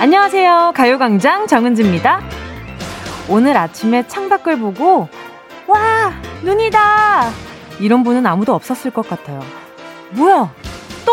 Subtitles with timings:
[0.00, 0.72] 안녕하세요.
[0.76, 2.20] 가요광장 정은지입니다.
[3.28, 5.08] 오늘 아침에 창밖을 보고,
[5.66, 6.12] 와!
[6.42, 7.30] 눈이다!
[7.80, 9.40] 이런 분은 아무도 없었을 것 같아요.
[10.12, 10.52] 뭐야?
[11.04, 11.12] 또?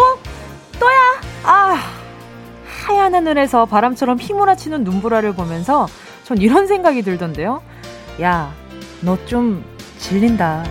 [0.79, 0.99] 또야?
[1.43, 1.77] 아!
[2.85, 5.87] 하얀 하늘에서 바람처럼 휘몰아치는 눈보라를 보면서
[6.23, 7.61] 전 이런 생각이 들던데요.
[8.21, 8.53] 야,
[9.01, 9.63] 너 좀
[9.97, 10.63] 질린다.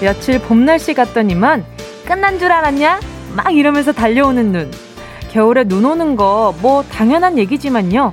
[0.00, 1.64] 며칠 봄 날씨 같더니만
[2.06, 3.00] 끝난 줄 알았냐?
[3.36, 4.70] 막 이러면서 달려오는 눈.
[5.30, 8.12] 겨울에 눈 오는 거 뭐 당연한 얘기지만요.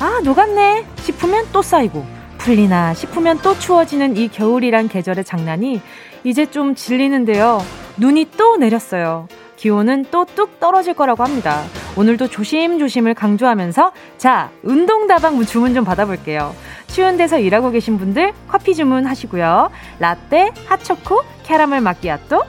[0.00, 2.04] 아, 녹았네 싶으면 또 쌓이고
[2.38, 5.80] 풀리나 싶으면 또 추워지는 이 겨울이란 계절의 장난이
[6.24, 7.62] 이제 좀 질리는데요.
[7.98, 9.28] 눈이 또 내렸어요.
[9.56, 11.62] 기온은 또 뚝 떨어질 거라고 합니다.
[11.96, 16.54] 오늘도 조심조심을 강조하면서 자, 운동다방 주문 좀 받아볼게요.
[16.88, 19.70] 추운 데서 일하고 계신 분들 커피 주문하시고요.
[19.98, 22.42] 라떼, 핫초코, 캐러멜 마끼아또.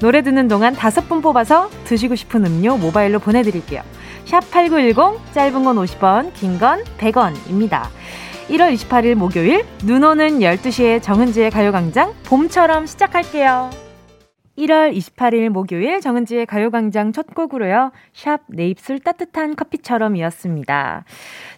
[0.00, 3.82] 노래 듣는 동안 다섯 분 뽑아서 드시고 싶은 음료 모바일로 보내드릴게요.
[4.26, 7.84] 샵 8910, 짧은 건 50원, 긴 건 100원입니다.
[8.48, 13.70] 1월 28일 목요일, 눈 오는 12시에 정은지의 가요광장 봄처럼 시작할게요.
[14.58, 17.92] 1월 28일 목요일 정은지의 가요광장 첫 곡으로요.
[18.14, 21.04] 샵 내 입술 따뜻한 커피처럼 이었습니다.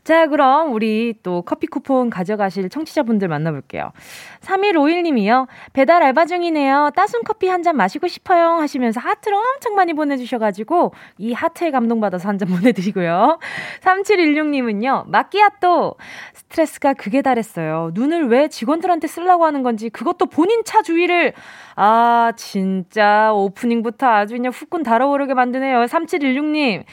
[0.08, 3.92] 자, 그럼 우리 또 커피 쿠폰 가져가실 청취자분들 만나볼게요.
[4.40, 5.46] 3151님이요.
[5.74, 6.92] 배달 알바 중이네요.
[6.96, 8.52] 따순 커피 한 잔 마시고 싶어요.
[8.52, 13.38] 하시면서 하트를 엄청 많이 보내주셔가지고 이 하트에 감동받아서 한 잔 보내드리고요.
[13.82, 15.08] 3716님은요.
[15.08, 15.96] 마끼아또.
[16.32, 17.90] 스트레스가 극에 달했어요.
[17.92, 21.34] 눈을 왜 직원들한테 쓰려고 하는 건지 그것도 본인 차 주위를
[21.76, 25.80] 아, 진짜 오프닝부터 아주 그냥 후끈 달아오르게 만드네요.
[25.84, 26.84] 3716님.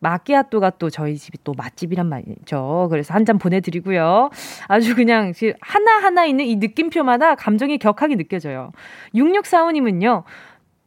[0.00, 2.88] 마끼아또가 또 저희 집이 또 맛집이란 말이죠.
[2.90, 4.30] 그래서 한 잔 보내드리고요.
[4.66, 8.72] 아주 그냥 하나하나 있는 이 느낌표마다 감정이 격하게 느껴져요.
[9.14, 10.24] 6645님은요.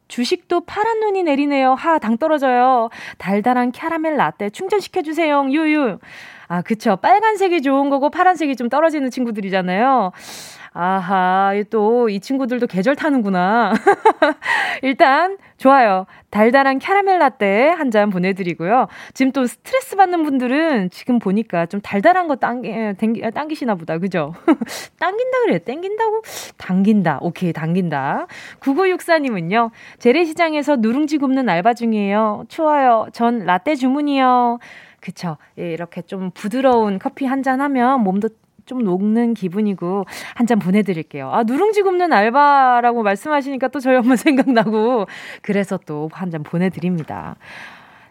[0.08, 1.72] 주식도 파란 눈이 내리네요.
[1.74, 2.90] 하, 당 떨어져요.
[3.18, 5.46] 달달한 캐러멜 라떼 충전시켜주세요.
[5.50, 5.98] 유유.
[6.48, 6.96] 아, 그쵸.
[6.96, 10.12] 빨간색이 좋은 거고 파란색이 좀 떨어지는 친구들이잖아요.
[10.76, 13.72] 아하, 또 이 친구들도 계절 타는구나.
[14.82, 16.04] 일단 좋아요.
[16.30, 18.88] 달달한 캐러멜 라떼 한 잔 보내드리고요.
[19.14, 23.98] 지금 또 스트레스 받는 분들은 지금 보니까 좀 달달한 거 당기, 당기, 당기시나 보다.
[23.98, 24.34] 그죠?
[24.98, 25.58] 당긴다 그래요.
[25.60, 26.22] 땡긴다고?
[26.56, 27.18] 당긴다.
[27.22, 28.26] 오케이, 당긴다.
[28.60, 29.70] 9964님은요.
[30.00, 32.46] 재래시장에서 누룽지 굽는 알바 중이에요.
[32.48, 33.06] 추워요.
[33.12, 34.58] 전 라떼 주문이요.
[35.00, 35.36] 그쵸.
[35.58, 38.28] 예, 이렇게 좀 부드러운 커피 한 잔 하면 몸도
[38.66, 40.04] 좀 녹는 기분이고
[40.34, 41.30] 한 잔 보내드릴게요.
[41.32, 45.06] 아, 누룽지 굽는 알바라고 말씀하시니까 또 저희 엄마 생각나고
[45.42, 47.36] 그래서 또 한 잔 보내드립니다.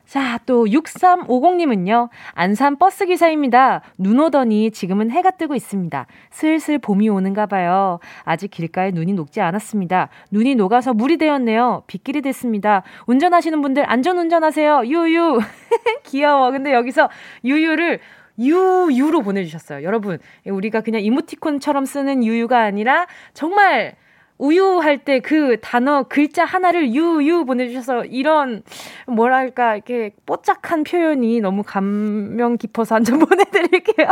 [0.06, 2.09] 자, 또 6350님은요.
[2.34, 3.81] 안산 버스 기사입니다.
[3.97, 6.06] 눈 오더니 지금은 해가 뜨고 있습니다.
[6.30, 8.00] 슬슬 봄이 오는가 봐요.
[8.24, 10.09] 아직 길가에 눈이 녹지 않았습니다.
[10.31, 11.84] 눈이 녹아서 물이 되었네요.
[11.88, 12.84] 빗길이 됐습니다.
[13.08, 14.84] 운전하시는 분들 안전 운전하세요.
[14.86, 15.40] 유유.
[16.03, 16.52] 귀여워.
[16.52, 17.09] 근데 여기서
[17.44, 18.00] 유유를
[18.39, 19.83] 유유로 보내주셨어요.
[19.83, 23.95] 여러분, 우리가 그냥 이모티콘처럼 쓰는 유유가 아니라 정말
[24.39, 28.63] 우유할 때 그 단어 글자 하나를 유유 보내주셔서 이런
[29.07, 34.07] 뭐랄까 이렇게 뽀짝한 표현이 너무 감명 깊어서 한 잔 보내드릴게요.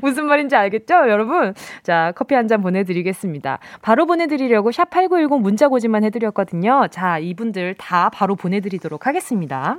[0.00, 1.54] 무슨 말인지 알겠죠, 여러분?
[1.82, 3.58] 자 커피 한 잔 보내드리겠습니다.
[3.82, 6.86] 바로 보내드리려고 샵 #8910 문자 고지만 해드렸거든요.
[6.90, 9.78] 자 이분들 다 바로 보내드리도록 하겠습니다.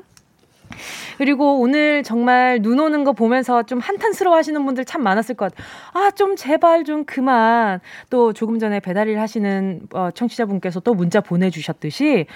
[1.18, 5.68] 그리고 오늘 정말 눈 오는 거 보면서 좀 한탄스러워 하시는 분들 참 많았을 것 같아요.
[5.94, 7.80] 아, 좀 제발 좀 그만.
[8.10, 12.28] 또 조금 전에 배달일 하시는 어, 청취자분께서 또 문자 보내주셨듯이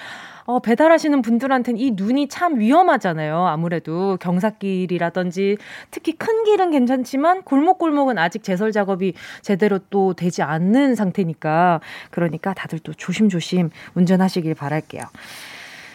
[0.44, 3.46] 어, 배달하시는 분들한테는 이 눈이 참 위험하잖아요.
[3.46, 5.56] 아무래도 경사길이라든지
[5.90, 11.80] 특히 큰 길은 괜찮지만 골목골목은 아직 제설 작업이 제대로 또 되지 않는 상태니까
[12.10, 15.02] 그러니까 다들 또 조심조심 운전하시길 바랄게요.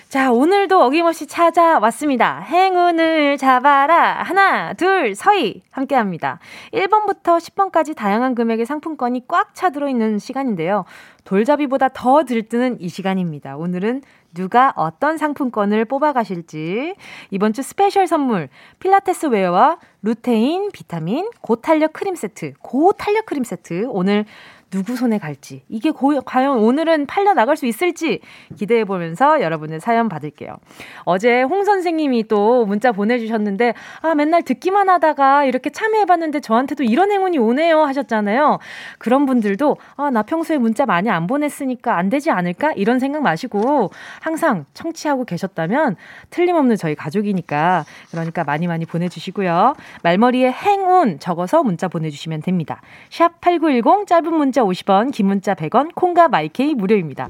[0.09, 2.39] 자, 오늘도 어김없이 찾아왔습니다.
[2.39, 4.23] 행운을 잡아라.
[4.23, 5.63] 하나, 둘, 서희.
[5.69, 6.39] 함께 합니다.
[6.71, 10.85] 1번부터 10번까지 다양한 금액의 상품권이 꽉 차 들어있는 시간인데요.
[11.25, 13.57] 돌잡이보다 더 들뜨는 이 시간입니다.
[13.57, 14.01] 오늘은
[14.33, 16.95] 누가 어떤 상품권을 뽑아가실지.
[17.31, 18.47] 이번 주 special 선물,
[18.79, 23.87] 필라테스 웨어와 루테인, 비타민, 고탄력 크림 세트, 고탄력 크림 세트.
[23.89, 24.25] 오늘
[24.69, 28.19] 누구 손에 갈지 이게 고, 과연 오늘은 팔려 나갈 수 있을지
[28.57, 30.57] 기대해 보면서 여러분의 사연 받을게요.
[31.03, 37.37] 어제 홍 선생님이 또 문자 보내주셨는데 아 맨날 듣기만 하다가 이렇게 참여해봤는데 저한테도 이런 행운이
[37.37, 38.59] 오네요 하셨잖아요.
[38.97, 43.91] 그런 분들도 아 나 평소에 문자 많이 안 보냈으니까 안 되지 않을까 이런 생각 마시고
[44.21, 45.95] 항상 청취하고 계셨다면
[46.29, 49.75] 틀림없는 저희 가족이니까 그러니까 많이 많이 보내주시고요.
[50.03, 52.81] 말머리에 행운 적어서 문자 보내주시면 됩니다.
[53.09, 57.29] 샵 #8910 짧은 문자 50원, 긴 문자 100원, 콩과 마이케이 무료입니다.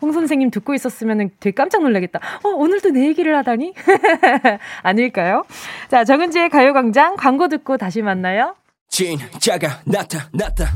[0.00, 2.20] 홍 선생님 듣고 있었으면 되게 깜짝 놀라겠다.
[2.44, 3.74] 어, 오늘도 내 얘기를 하다니?
[4.82, 5.44] 아닐까요?
[5.90, 8.54] 자, 정은지의 가요광장 광고 듣고 다시 만나요.
[8.88, 10.72] 진짜가 나타났다.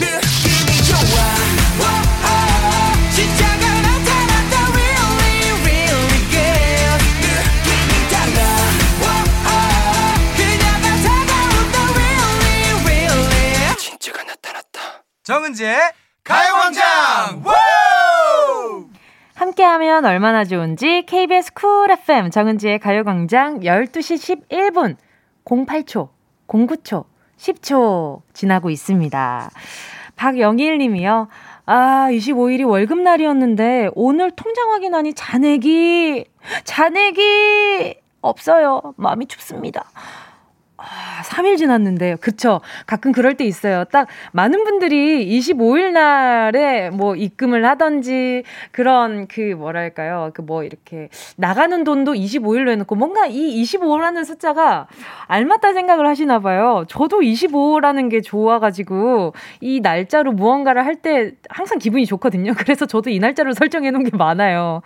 [0.00, 1.41] 느낌이 좋아.
[15.22, 15.76] 정은지의
[16.24, 17.44] 가요광장!
[19.34, 24.96] 함께하면 얼마나 좋은지 KBS 쿨 FM 정은지의 가요광장 12시 11분
[25.44, 26.08] 08초,
[26.48, 27.04] 09초,
[27.38, 29.50] 10초 지나고 있습니다.
[30.16, 31.28] 박영일 님이요.
[31.66, 36.24] 아, 25일이 월급날이었는데 오늘 통장 확인하니 잔액이
[36.64, 38.94] 잔액이 없어요.
[38.96, 39.84] 마음이 춥습니다.
[40.82, 42.16] 아, 3일 지났는데요.
[42.20, 42.60] 그쵸.
[42.86, 43.84] 가끔 그럴 때 있어요.
[43.84, 48.42] 딱 많은 분들이 25일 날에 뭐 입금을 하던지
[48.72, 50.30] 그런 그 뭐랄까요.
[50.34, 54.88] 그 뭐 이렇게 나가는 돈도 25일로 해놓고 뭔가 이 25라는 숫자가
[55.28, 56.84] 알맞다 생각을 하시나 봐요.
[56.88, 62.52] 저도 25라는 게 좋아가지고 이 날짜로 무언가를 할 때 항상 기분이 좋거든요.
[62.58, 64.82] 그래서 저도 이 날짜로 설정해 놓은 게 많아요.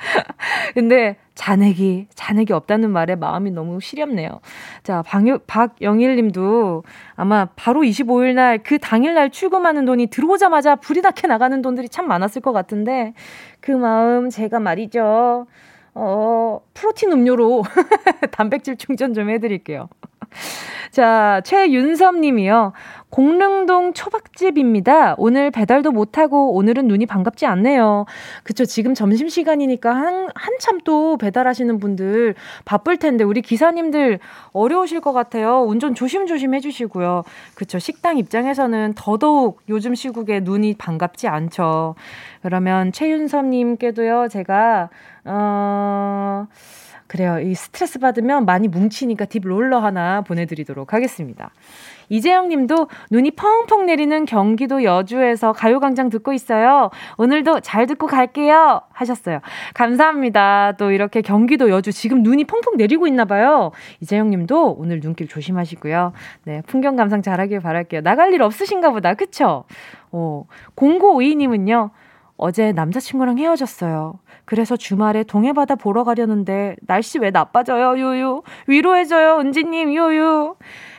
[0.75, 4.41] 근데 잔액이, 잔액이 없다는 말에 마음이 너무 시렵네요.
[4.83, 6.83] 자, 박유, 박영일 님도
[7.15, 12.09] 아마 바로 25일 날 그 당일 날 출금하는 돈이 들어오자마자 불이 나게 나가는 돈들이 참
[12.09, 13.15] 많았을 것 같은데
[13.61, 15.47] 그 마음 제가 말이죠.
[15.95, 17.63] 어, 프로틴 음료로
[18.33, 19.89] 단백질 충전 좀 해드릴게요.
[20.91, 22.73] 자, 최윤섭 님이요.
[23.11, 25.15] 공릉동 초밥집입니다.
[25.17, 28.05] 오늘 배달도 못하고 오늘은 눈이 반갑지 않네요.
[28.43, 28.65] 그쵸.
[28.65, 32.35] 지금 점심시간이니까 한, 한참 또 배달하시는 분들
[32.65, 34.19] 바쁠 텐데 우리 기사님들
[34.53, 35.63] 어려우실 것 같아요.
[35.63, 37.23] 운전 조심조심 해주시고요.
[37.55, 37.79] 그쵸.
[37.79, 41.95] 식당 입장에서는 더더욱 요즘 시국에 눈이 반갑지 않죠.
[42.43, 44.91] 그러면 최윤섭님께도요, 제가,
[45.25, 46.47] 어,
[47.07, 47.39] 그래요.
[47.41, 51.51] 이 스트레스 받으면 많이 뭉치니까 딥 롤러 하나 보내드리도록 하겠습니다.
[52.09, 56.91] 이재영 님도 눈이 펑펑 내리는 경기도 여주에서 가요광장 듣고 있어요.
[57.17, 58.81] 오늘도 잘 듣고 갈게요.
[58.93, 59.41] 하셨어요.
[59.75, 60.73] 감사합니다.
[60.79, 63.73] 또 이렇게 경기도 여주 지금 눈이 펑펑 내리고 있나 봐요.
[64.01, 66.13] 이재영 님도 오늘 눈길 조심하시고요.
[66.45, 68.03] 네, 풍경 감상 잘하길 바랄게요.
[68.03, 69.15] 나갈 일 없으신가 보다.
[69.15, 69.65] 그쵸?
[70.13, 70.45] 어,
[70.77, 71.91] 0952 님은요.
[72.37, 74.19] 어제 남자친구랑 헤어졌어요.
[74.45, 78.43] 그래서 주말에 동해바다 보러 가려는데 날씨 왜 나빠져요, 유유.
[78.67, 80.57] 위로해줘요, 은지님, 유유.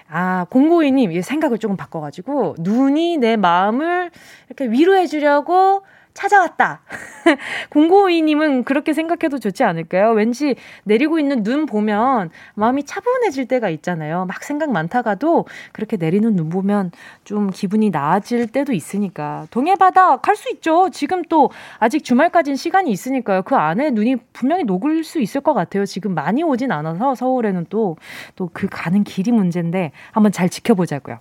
[0.10, 4.10] 아, 공고이님, 생각을 조금 바꿔가지고, 눈이 내 마음을
[4.48, 5.84] 이렇게 위로해주려고
[6.18, 6.82] 찾아왔다.
[7.70, 10.12] 0952님은 그렇게 생각해도 좋지 않을까요?
[10.12, 14.26] 왠지 내리고 있는 눈 보면 마음이 차분해질 때가 있잖아요.
[14.26, 16.92] 막 생각 많다가도 그렇게 내리는 눈 보면
[17.24, 19.46] 좀 기분이 나아질 때도 있으니까.
[19.52, 20.90] 동해바다 갈 수 있죠.
[20.92, 21.50] 지금 또
[21.80, 23.42] 아직 주말까지는 시간이 있으니까요.
[23.42, 25.86] 그 안에 눈이 분명히 녹을 수 있을 것 같아요.
[25.86, 27.98] 지금 많이 오진 않아서 서울에는 또,
[28.36, 31.18] 또 그 가는 길이 문제인데 한번 잘 지켜보자고요.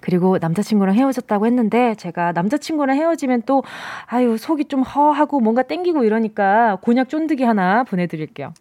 [0.00, 3.62] 그리고 남자친구랑 헤어졌다고 했는데 제가 남자친구랑 헤어지면 또
[4.06, 8.52] 아유 속이 좀 허하고 뭔가 땡기고 이러니까 곤약 쫀득이 하나 보내드릴게요.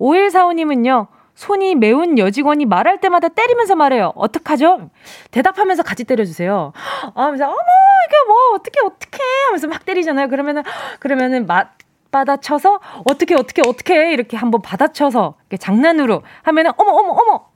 [0.00, 1.08] 5145님은요.
[1.38, 4.12] 손이 매운 여직원이 말할 때마다 때리면서 말해요.
[4.16, 4.90] 어떡하죠?
[5.30, 6.72] 대답하면서 같이 때려주세요.
[7.14, 10.28] 아, 하면서, 어머, 이게 뭐, 어떻게, 어떻게 하면서 막 때리잖아요.
[10.30, 10.64] 그러면은,
[10.98, 11.68] 그러면은, 맛,
[12.10, 17.47] 받아쳐서, 어떻게, 어떻게, 어떻게, 이렇게 한번 받아쳐서, 장난으로 하면은, 어머, 어머, 어머,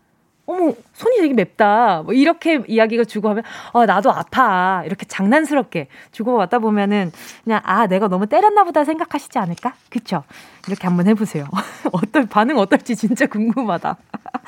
[0.44, 2.02] 어머, 손이 되게 맵다.
[2.04, 4.82] 뭐 이렇게 이야기가 주고 하면, 어, 나도 아파.
[4.84, 7.12] 이렇게 장난스럽게 주고 받다 보면은,
[7.44, 9.74] 그냥, 아, 내가 너무 때렸나 보다 생각하시지 않을까?
[9.88, 10.24] 그쵸?
[10.68, 11.44] 이렇게 한번 해보세요.
[11.92, 13.96] 어떨, 반응 어떨지 진짜 궁금하다.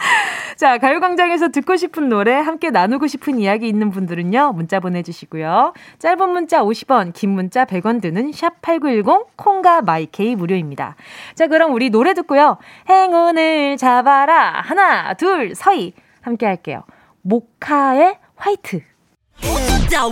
[0.56, 5.74] 자, 가요광장에서 듣고 싶은 노래, 함께 나누고 싶은 이야기 있는 분들은요, 문자 보내주시고요.
[5.98, 10.96] 짧은 문자 50원, 긴 문자 100원 드는 샵8910, 콩과 마이케이 무료입니다.
[11.34, 12.58] 자, 그럼 우리 노래 듣고요.
[12.88, 14.62] 행운을 잡아라.
[14.64, 15.92] 하나, 둘, 서희.
[16.20, 16.84] 함께 할게요.
[17.22, 18.80] 모카의 화이트.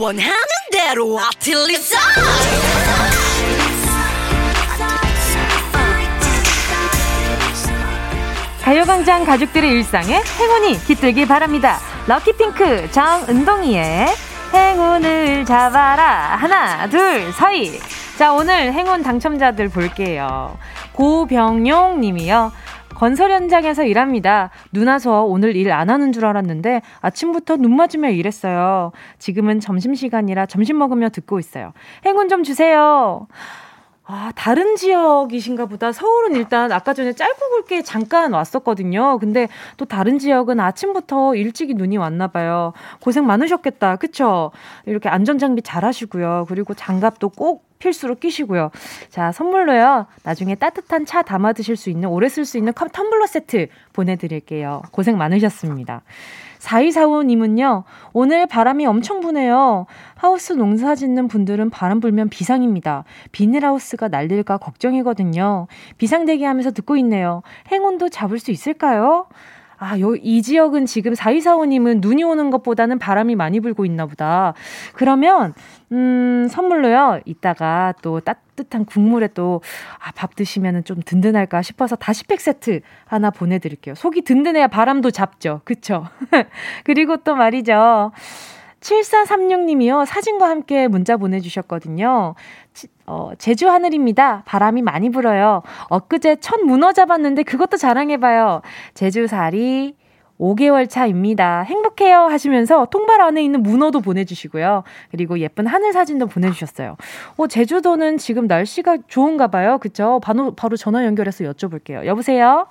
[0.01, 0.33] 원하는
[0.71, 1.99] 대로 아틀리사
[8.64, 11.78] 가요광장 가족들의 일상에 행운이 깃들길 바랍니다.
[12.07, 14.07] 럭키핑크 정은동이의
[14.54, 16.37] 행운을 잡아라.
[16.37, 17.78] 하나, 둘, 서희.
[18.16, 20.57] 자, 오늘 행운 당첨자들 볼게요.
[20.92, 22.52] 고병용 님이요.
[22.95, 24.50] 건설 현장에서 일합니다.
[24.71, 28.92] 눈 와서 오늘 일 안 하는 줄 알았는데 아침부터 눈 맞으며 일했어요.
[29.19, 31.73] 지금은 점심시간이라 점심 먹으며 듣고 있어요.
[32.07, 33.26] 행운 좀 주세요.
[34.05, 35.93] 아, 다른 지역이신가 보다.
[35.93, 39.19] 서울은 일단 아까 전에 짧고 굵게 잠깐 왔었거든요.
[39.19, 42.73] 근데 또 다른 지역은 아침부터 일찍이 눈이 왔나 봐요.
[43.01, 43.97] 고생 많으셨겠다.
[43.97, 44.51] 그쵸?
[44.87, 46.47] 이렇게 안전장비 잘 하시고요.
[46.49, 48.71] 그리고 장갑도 꼭 필수로 끼시고요.
[49.09, 50.07] 자, 선물로요.
[50.25, 54.83] 나중에 따뜻한 차 담아 드실 수 있는, 오래 쓸 수 있는 컵 텀블러 세트 보내드릴게요.
[54.93, 56.03] 고생 많으셨습니다.
[56.62, 59.87] 4245님은요, 오늘 바람이 엄청 부네요.
[60.14, 63.04] 하우스 농사 짓는 분들은 바람 불면 비상입니다.
[63.33, 65.66] 비닐하우스가 날릴까 걱정이거든요.
[65.99, 67.42] 비상 대기 하면서 듣고 있네요.
[67.71, 69.26] 행운도 잡을 수 있을까요?
[69.78, 74.54] 아, 요, 이 지역은 지금 4245님은 눈이 오는 것보다는 바람이 많이 불고 있나 보다.
[74.92, 75.54] 그러면,
[75.90, 79.61] 음, 선물로요, 이따가 또 따 뜻한 국물에 또,
[79.99, 83.95] 아, 밥 드시면 좀 든든할까 싶어서 다시 팩 세트 하나 보내드릴게요.
[83.95, 85.61] 속이 든든해야 바람도 잡죠.
[85.65, 86.07] 그쵸?
[86.85, 88.13] 그리고 또 말이죠.
[88.81, 90.05] 7436님이요.
[90.07, 92.35] 사진과 함께 문자 보내주셨거든요.
[93.07, 94.43] 어, 제주 하늘입니다.
[94.45, 95.63] 바람이 많이 불어요.
[95.89, 98.63] 엊그제 첫 문어 잡았는데 그것도 자랑해봐요.
[98.95, 99.95] 제주살이
[100.43, 101.61] 5개월 차입니다.
[101.63, 104.83] 행복해요 하시면서 통발 안에 있는 문어도 보내주시고요.
[105.11, 106.97] 그리고 예쁜 하늘 사진도 보내주셨어요.
[107.37, 109.79] 어, 제주도는 지금 날씨가 좋은가 봐요.
[109.79, 110.21] 그쵸?
[110.23, 112.05] 바로, 바로 전화 연결해서 여쭤볼게요.
[112.07, 112.67] 여보세요?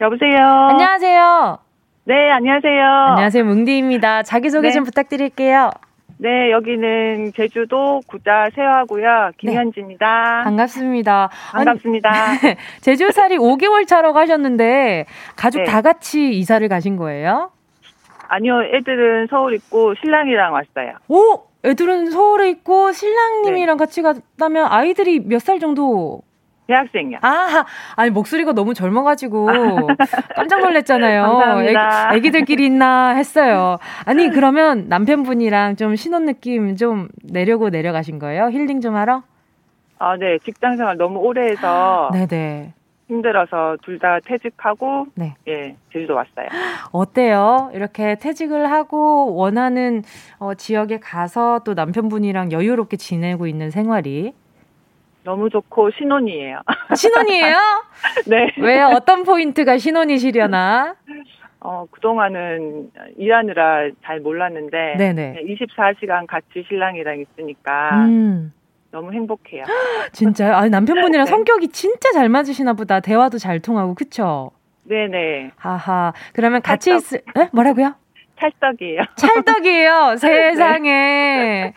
[0.00, 0.38] 여보세요?
[0.38, 1.58] 안녕하세요?
[2.04, 2.84] 네, 안녕하세요.
[2.84, 3.44] 안녕하세요.
[3.44, 4.22] 뭉디입니다.
[4.22, 4.72] 자기소개 네.
[4.74, 5.70] 좀 부탁드릴게요.
[6.20, 9.30] 네, 여기는 제주도 구자 세화고요.
[9.38, 10.38] 김현지입니다.
[10.38, 10.44] 네.
[10.44, 11.30] 반갑습니다.
[11.52, 12.10] 반갑습니다.
[12.10, 12.38] 아니,
[12.82, 15.06] 제주살이 5개월 차로 가셨는데
[15.36, 15.64] 가족 네.
[15.64, 17.52] 다 같이 이사를 가신 거예요?
[18.28, 20.94] 아니요, 애들은 서울 있고 신랑이랑 왔어요.
[21.08, 23.84] 오, 애들은 서울에 있고 신랑님이랑 네.
[23.84, 26.22] 같이 갔다면 아이들이 몇 살 정도
[26.78, 27.18] 대학생이요.
[27.22, 27.64] 아,
[27.96, 29.48] 아니 목소리가 너무 젊어가지고
[30.36, 31.22] 깜짝 놀랐잖아요.
[31.22, 32.14] 감사합니다.
[32.14, 33.78] 애기, 들끼리 있나 했어요.
[34.04, 38.50] 아니 그러면 남편분이랑 좀 신혼 느낌 좀 내려고 내려가신 거예요?
[38.50, 39.22] 힐링 좀 하러?
[39.98, 40.38] 아, 네.
[40.44, 42.74] 직장 생활 너무 오래 해서 네네.
[43.08, 45.34] 힘들어서 둘 다 퇴직하고 네.
[45.48, 46.46] 예 제주도 왔어요.
[46.92, 47.70] 어때요?
[47.72, 50.02] 이렇게 퇴직을 하고 원하는
[50.38, 54.34] 어, 지역에 가서 또 남편분이랑 여유롭게 지내고 있는 생활이
[55.28, 56.62] 너무 좋고 신혼이에요.
[56.96, 57.56] 신혼이에요?
[58.28, 58.46] 네.
[58.56, 60.94] 왜 어떤 포인트가 신혼이시려나?
[61.60, 65.42] 어, 그동안은 일하느라 잘 몰랐는데 네네.
[65.44, 68.54] 24시간 같이 신랑이랑 있으니까 음.
[68.90, 69.64] 너무 행복해요.
[70.12, 70.54] 진짜요?
[70.54, 71.30] 아니 남편분이랑 네.
[71.30, 73.00] 성격이 진짜 잘 맞으시나 보다.
[73.00, 74.52] 대화도 잘 통하고 그쵸?
[74.84, 75.50] 네네.
[75.56, 76.14] 하하.
[76.32, 77.50] 그러면 같이 있을 에?
[77.52, 77.96] 뭐라고요?
[78.38, 79.02] 찰떡이에요.
[79.16, 80.16] 찰떡이에요.
[80.18, 80.90] 세상에.
[80.90, 81.74] 네.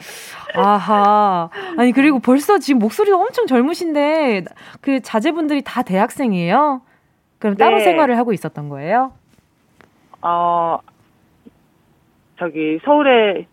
[0.55, 1.49] 아하.
[1.77, 4.43] 아니 그리고 벌써 지금 목소리가 엄청 젊으신데
[4.81, 6.81] 그 자제분들이 다 대학생이에요?
[7.39, 7.83] 그럼 따로 네.
[7.83, 9.13] 생활을 하고 있었던 거예요?
[10.21, 10.79] 어
[12.37, 13.47] 저기 서울에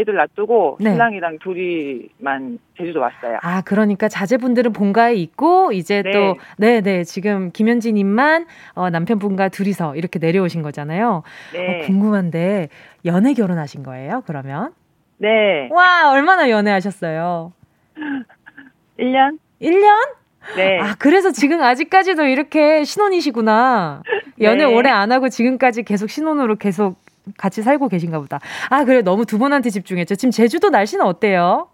[0.00, 0.90] 애들 놔두고 네.
[0.90, 3.38] 신랑이랑 둘이만 제주도 왔어요.
[3.42, 6.10] 아, 그러니까 자제분들은 본가에 있고 이제 네.
[6.10, 7.04] 또 네, 네.
[7.04, 11.22] 지금 김현진 님만 어, 남편분과 둘이서 이렇게 내려오신 거잖아요.
[11.52, 11.82] 네.
[11.82, 12.68] 어, 궁금한데
[13.04, 14.22] 연애 결혼하신 거예요?
[14.26, 14.72] 그러면?
[15.18, 15.68] 네.
[15.70, 17.52] 와, 얼마나 연애하셨어요?
[18.98, 19.38] 1년?
[19.60, 20.20] 1년?
[20.56, 20.80] 네.
[20.80, 24.02] 아, 그래서 지금 아직까지도 이렇게 신혼이시구나.
[24.40, 24.74] 연애 네.
[24.74, 26.96] 오래 안 하고 지금까지 계속 신혼으로 계속
[27.36, 28.40] 같이 살고 계신가 보다.
[28.70, 29.02] 아, 그래.
[29.02, 30.14] 너무 두 분한테 집중했죠.
[30.16, 31.68] 지금 제주도 날씨는 어때요?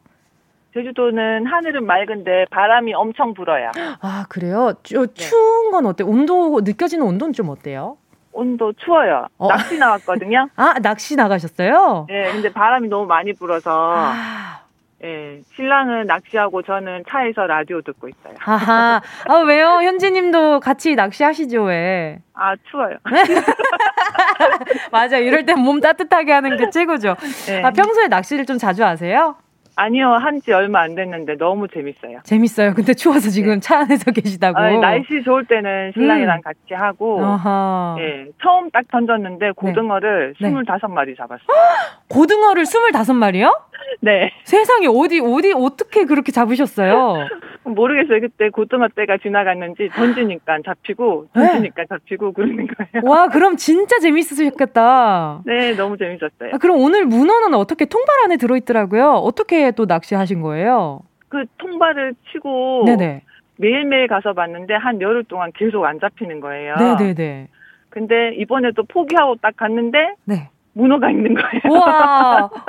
[0.74, 3.70] 제주도는 하늘은 맑은데 바람이 엄청 불어요.
[4.00, 4.74] 아, 그래요?
[4.82, 5.14] 저, 네.
[5.14, 6.06] 추운 건 어때요?
[6.08, 7.96] 온도, 느껴지는 온도는 좀 어때요?
[8.32, 9.26] 온도 추워요.
[9.38, 9.48] 어.
[9.48, 10.48] 낚시 나왔거든요.
[10.56, 12.04] 아, 낚시 나가셨어요?
[12.08, 13.70] 네, 근데 바람이 너무 많이 불어서.
[13.96, 14.65] 아.
[15.04, 18.34] 예, 신랑은 낚시하고 저는 차에서 라디오 듣고 있어요.
[18.44, 19.00] 아하.
[19.28, 19.80] 아, 왜요?
[19.82, 22.18] 현지님도 같이 낚시하시죠, 왜?
[22.34, 22.96] 아, 추워요.
[24.90, 25.18] 맞아.
[25.18, 27.16] 이럴 땐 몸 따뜻하게 하는 게 최고죠.
[27.46, 27.62] 네.
[27.62, 29.36] 아, 평소에 낚시를 좀 자주 하세요?
[29.78, 32.20] 아니요, 한 지 얼마 안 됐는데 너무 재밌어요.
[32.24, 32.72] 재밌어요.
[32.74, 33.60] 근데 추워서 지금 네.
[33.60, 34.58] 차 안에서 계시다고.
[34.58, 36.42] 아, 날씨 좋을 때는 신랑이랑 음.
[36.42, 37.96] 같이 하고, 어허.
[38.00, 40.50] 예, 처음 딱 던졌는데 고등어를 네.
[40.50, 41.46] 25마리 잡았어요.
[42.08, 43.58] 고등어를 25마리요?
[44.00, 44.30] 네.
[44.44, 47.28] 세상에 어디 어디 어떻게 그렇게 잡으셨어요?
[47.64, 48.20] 모르겠어요.
[48.20, 51.42] 그때 고등어 때가 지나갔는지 던지니까 잡히고 네.
[51.46, 51.86] 던지니까 네.
[51.88, 53.02] 잡히고 그러는 거예요.
[53.10, 55.40] 와, 그럼 진짜 재밌으셨겠다.
[55.44, 56.50] 네, 너무 재밌었어요.
[56.54, 59.10] 아, 그럼 오늘 문어는 어떻게 통발 안에 들어 있더라고요.
[59.14, 61.00] 어떻게 또 낚시하신 거예요?
[61.28, 63.22] 그 통발을 치고 네네.
[63.56, 66.76] 매일매일 가서 봤는데 한 열흘 동안 계속 안 잡히는 거예요.
[66.76, 67.48] 네네네.
[67.90, 70.50] 근데 이번에도 포기하고 딱 갔는데 네.
[70.74, 71.80] 문어가 있는 거예요.
[71.80, 72.50] 와.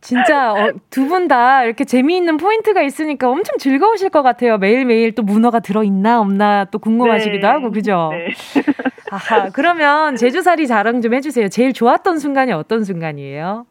[0.00, 4.56] 진짜 어, 두분 다 이렇게 재미있는 포인트가 있으니까 엄청 즐거우실 것 같아요.
[4.56, 7.46] 매일매일 또 문어가 들어있나 없나 또 궁금하시기도 네.
[7.46, 8.10] 하고 그죠?
[8.12, 8.32] 네.
[9.12, 11.48] 아하, 그러면 제주살이 자랑 좀 해주세요.
[11.48, 13.66] 제일 좋았던 순간이 어떤 순간이에요?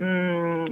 [0.00, 0.66] 음,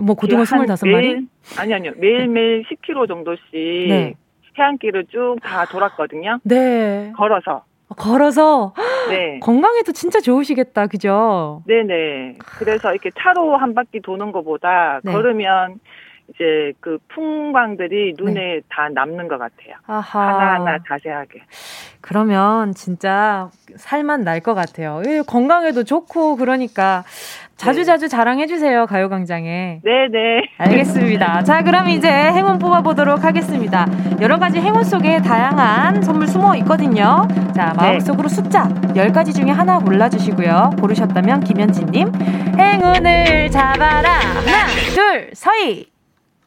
[0.00, 1.26] 뭐 고등어 스물다섯 마리?
[1.58, 4.14] 아니 아니요 매일 매일 10km 정도씩 네.
[4.58, 6.38] 해안길을 쭉 다 돌았거든요.
[6.44, 7.12] 네.
[7.16, 7.64] 걸어서.
[7.96, 8.74] 걸어서
[9.10, 9.38] 네.
[9.40, 11.62] 건강에도 진짜 좋으시겠다, 그죠?
[11.66, 12.36] 네네.
[12.38, 15.12] 그래서 이렇게 차로 한 바퀴 도는 것보다 네.
[15.12, 15.78] 걸으면
[16.28, 18.60] 이제 그 풍광들이 눈에 네.
[18.68, 19.74] 다 남는 것 같아요.
[19.86, 20.20] 아하.
[20.28, 21.42] 하나하나 자세하게.
[22.00, 25.02] 그러면 진짜 살만 날 것 같아요.
[25.26, 27.04] 건강에도 좋고 그러니까
[27.56, 28.08] 자주자주 네.
[28.08, 29.80] 자랑해 주세요, 가요 광장에.
[29.84, 30.48] 네네.
[30.58, 31.44] 알겠습니다.
[31.44, 33.86] 자, 그럼 이제 행운 뽑아보도록 하겠습니다.
[34.20, 37.28] 여러 가지 행운 속에 다양한 선물 숨어 있거든요.
[37.54, 37.76] 자, 네.
[37.76, 38.34] 마음속으로 네.
[38.34, 40.70] 숫자 10가지 중에 하나 골라주시고요.
[40.80, 42.10] 고르셨다면 김현진님,
[42.58, 44.10] 행운을 잡아라.
[44.10, 45.92] 하나, 둘, 서희.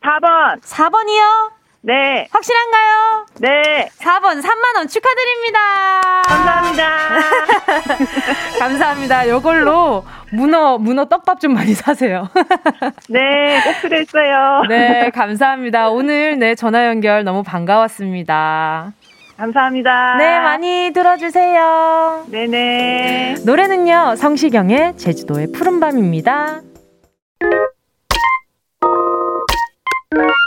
[0.06, 0.62] 4번.
[0.62, 1.52] 4번이요?
[1.82, 2.28] 네.
[2.32, 3.26] 확실한가요?
[3.40, 3.90] 네.
[4.00, 6.22] 4번 3만원 축하드립니다.
[6.28, 6.90] 감사합니다.
[8.60, 9.30] 감사합니다.
[9.30, 12.28] 요걸로 문어, 문어 떡밥 좀 많이 사세요.
[13.10, 14.64] 네, 꼭 필요했어요.
[14.68, 15.90] 네, 감사합니다.
[15.90, 18.94] 오늘 네, 전화 연결 너무 반가웠습니다.
[19.38, 20.16] 감사합니다.
[20.18, 22.26] 네, 많이 들어주세요.
[22.32, 23.36] 네네.
[23.46, 26.62] 노래는요, 성시경의 제주도의 푸른밤입니다.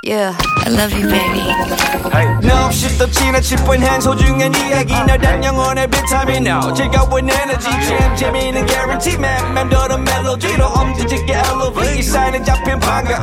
[0.04, 0.32] Yeah,
[0.64, 2.48] I love you, baby.
[2.48, 8.66] 너 없이 또 지나칠 뻔한 소중한 이야기 너란 영혼의 비타민 now 즐거운 에너지 참 재미있는
[8.66, 13.22] guarantee man 맘대로 멜로디로 엄지짓게 elevate 사인은 잡힌 반가움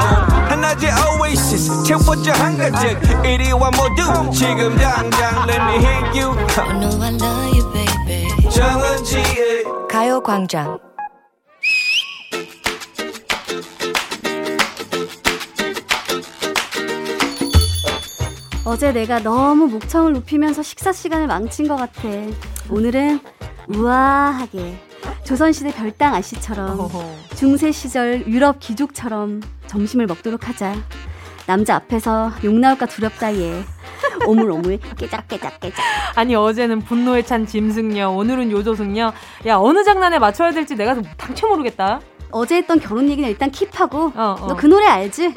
[0.50, 0.91] 하나의
[1.22, 7.58] oasis 채워져 한가득 이리와 모두 지금 당장 let me hit you I know I love
[7.58, 8.50] you, baby.
[8.51, 10.84] 정은지의 가요광장
[18.65, 22.01] 어제 내가 너무 목청을 높이면서 식사 시간을 망친 것 같아.
[22.69, 23.19] 오늘은
[23.67, 24.75] 우아하게
[25.24, 26.89] 조선시대 별당 아씨처럼
[27.36, 30.75] 중세 시절 유럽 귀족처럼 점심을 먹도록 하자.
[31.46, 33.63] 남자 앞에서 욕 나올까 두렵다 얘.
[34.25, 35.85] 오물오물 깨작깨작깨작.
[36.16, 39.13] 아니 어제는 분노에 찬 짐승녀, 오늘은 요조승녀.
[39.46, 42.00] 야 어느 장난에 맞춰야 될지 내가 당최 모르겠다.
[42.31, 44.48] 어제 했던 결혼 얘기는 일단 킵하고 어, 어.
[44.48, 45.35] 너그 노래 알지?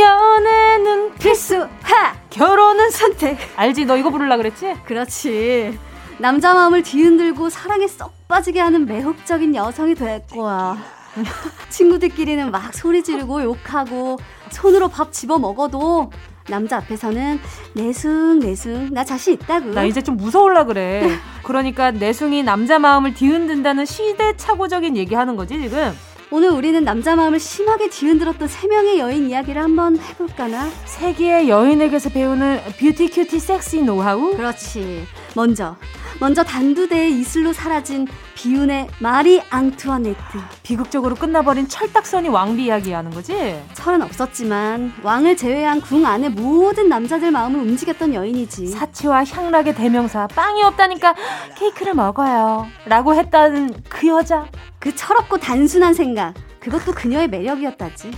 [0.00, 2.14] 연애는 필수, 하!
[2.30, 3.38] 결혼은 선택.
[3.56, 3.84] 알지?
[3.84, 4.74] 너 이거 부르려 그랬지?
[4.84, 5.78] 그렇지.
[6.18, 10.76] 남자 마음을 뒤흔들고 사랑에 쏙 빠지게 하는 매혹적인 여성이 될 거야.
[11.70, 14.18] 친구들끼리는 막 소리 지르고 욕하고
[14.50, 16.10] 손으로 밥 집어 먹어도
[16.48, 17.40] 남자 앞에서는
[17.74, 19.70] 내숭 내숭 나 자신 있다고.
[19.70, 21.08] 나 이제 좀 무서울라 그래.
[21.42, 25.92] 그러니까 내숭이 남자 마음을 뒤흔든다는 시대착오적인 얘기하는 거지 지금.
[26.34, 30.68] 오늘 우리는 남자 마음을 심하게 뒤흔들었던 세 명의 여인 이야기를 한번 해볼까나?
[30.84, 34.36] 세계의 여인에게서 배우는 beauty cutie 섹시 노하우?
[34.36, 35.04] 그렇지.
[35.36, 35.76] 먼저
[36.20, 40.18] 먼저 단두대의 이슬로 사라진 비운의 마리 앙투아네트.
[40.62, 43.60] 비극적으로 끝나버린 철딱선이 왕비 이야기하는 거지?
[43.74, 48.68] 철은 없었지만 왕을 제외한 궁 안의 모든 남자들 마음을 움직였던 여인이지.
[48.68, 51.14] 사치와 향락의 대명사 빵이 없다니까
[51.56, 52.66] 케이크를 먹어요.
[52.86, 54.46] 라고 했다는 그 여자.
[54.78, 56.34] 그 철없고 단순한 생각.
[56.60, 58.12] 그것도 그녀의 매력이었다지.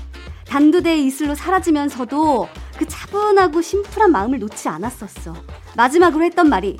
[0.48, 5.34] 단두대의 이슬로 사라지면서도 그 차분하고 심플한 마음을 놓지 않았었어.
[5.76, 6.76] 마지막으로 했던 말이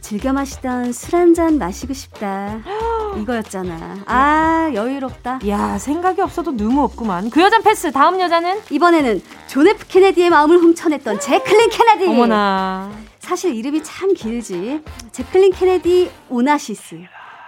[0.00, 2.60] 즐겨 마시던 술 한 잔 마시고 싶다.
[3.20, 3.98] 이거였잖아.
[4.06, 5.40] 아, 여유롭다.
[5.48, 7.30] 야, 생각이 없어도 너무 없구만.
[7.30, 7.90] 그 여잔 패스.
[7.92, 8.60] 다음 여자는?
[8.70, 12.06] 이번에는 존 F 케네디의 마음을 훔쳐냈던 재클린 케네디.
[12.08, 12.90] 어머나.
[13.18, 14.82] 사실 이름이 참 길지.
[15.12, 17.00] 재클린 케네디 오나시스.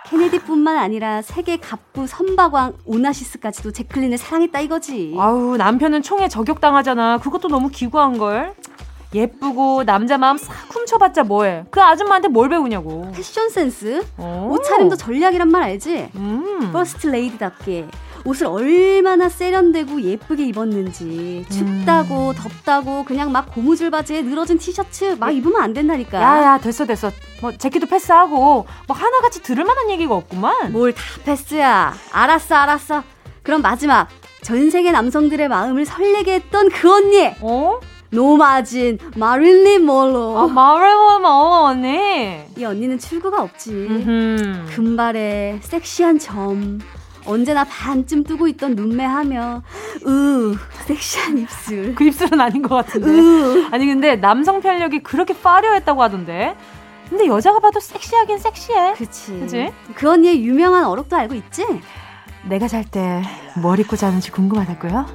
[0.07, 5.15] 케네디뿐만 아니라 세계 갑부 선박왕 오나시스까지도 재클린을 사랑했다 이거지.
[5.17, 7.19] 아우 남편은 총에 저격당하잖아.
[7.19, 8.55] 그것도 너무 기구한 걸.
[9.13, 11.65] 예쁘고 남자 마음 싹 훔쳐봤자 뭐해?
[11.71, 13.11] 그 아줌마한테 뭘 배우냐고.
[13.15, 16.11] 패션 센스, 옷차림도 전략이란 말 알지?
[16.15, 16.71] 음.
[16.73, 17.87] 퍼스트 레이디답게
[18.25, 22.35] 옷을 얼마나 세련되고 예쁘게 입었는지 춥다고 음.
[22.35, 26.21] 덥다고 그냥 막 고무줄 바지에 늘어진 티셔츠 막 입으면 안 된다니까.
[26.21, 27.11] 야야 됐어 됐어.
[27.41, 30.71] 뭐 재킷도 패스하고 뭐 하나같이 들을 만한 얘기가 없구만.
[30.73, 31.95] 뭘 다 패스야.
[32.13, 33.03] 알았어 알았어.
[33.43, 34.09] 그럼 마지막
[34.43, 37.27] 전 세계 남성들의 마음을 설레게 했던 그 언니.
[37.41, 37.81] 어?
[38.11, 40.37] 노마진 마릴린 몰로.
[40.39, 42.41] 아, 마릴린 몰로 언니.
[42.57, 43.71] 이 언니는 출구가 없지.
[43.73, 44.67] 음흠.
[44.75, 46.81] 금발에 섹시한 점.
[47.27, 49.63] 언제나 반쯤 뜨고 있던 눈매하며
[50.07, 50.55] 으
[50.87, 53.69] 섹시한 입술 그 입술은 아닌 것 같은데 으.
[53.71, 56.57] 아니 근데 남성 편력이 그렇게 파려했다고 하던데
[57.11, 61.67] 근데 여자가 봐도 섹시하긴 섹시해 그치 그치 그 언니의 유명한 어록도 알고 있지?
[62.49, 63.23] 내가 잘 때
[63.61, 65.07] 뭘 입고 자는지 궁금하다고요?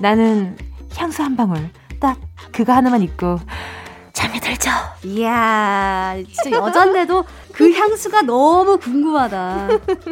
[0.00, 0.56] 나는
[0.96, 1.68] 향수 한 방울
[2.00, 2.18] 딱
[2.50, 3.38] 그거 하나만 입고
[4.12, 4.70] 잠이 들죠.
[5.04, 9.68] 이야, 진짜 여잔데도 그 향수가 너무 궁금하다.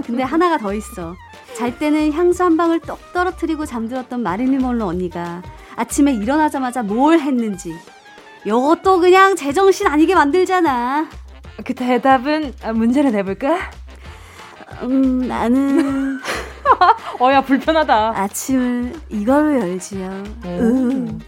[0.07, 1.15] 근데 하나가 더 있어.
[1.57, 5.43] 잘 때는 향수 한 방울 똑 떨어뜨리고 잠들었던 마릴린 먼로 언니가
[5.77, 7.75] 아침에 일어나자마자 뭘 했는지
[8.47, 11.09] 요것도 그냥 제정신 아니게 만들잖아.
[11.65, 13.59] 그 대답은 문제를 내볼까?
[14.83, 16.21] 음, 나는
[17.19, 18.13] 어야 불편하다.
[18.17, 20.07] 아침을 이걸로 열지요.
[20.45, 21.19] 음.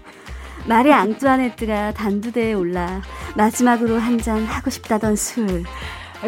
[0.67, 3.01] 마리 앙뚜아네트가 단두대에 올라
[3.37, 5.65] 마지막으로 한 잔 하고 싶다던 술.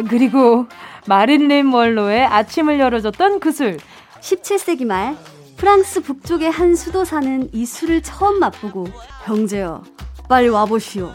[0.09, 0.65] 그리고
[1.05, 3.77] 마릴린 멀로의 아침을 열어줬던 그 술.
[4.21, 5.15] 17세기 말
[5.57, 8.87] 프랑스 북쪽의 한 수도 사는 이 술을 처음 맛보고
[9.25, 9.83] 형제여
[10.27, 11.11] 빨리 와보시오.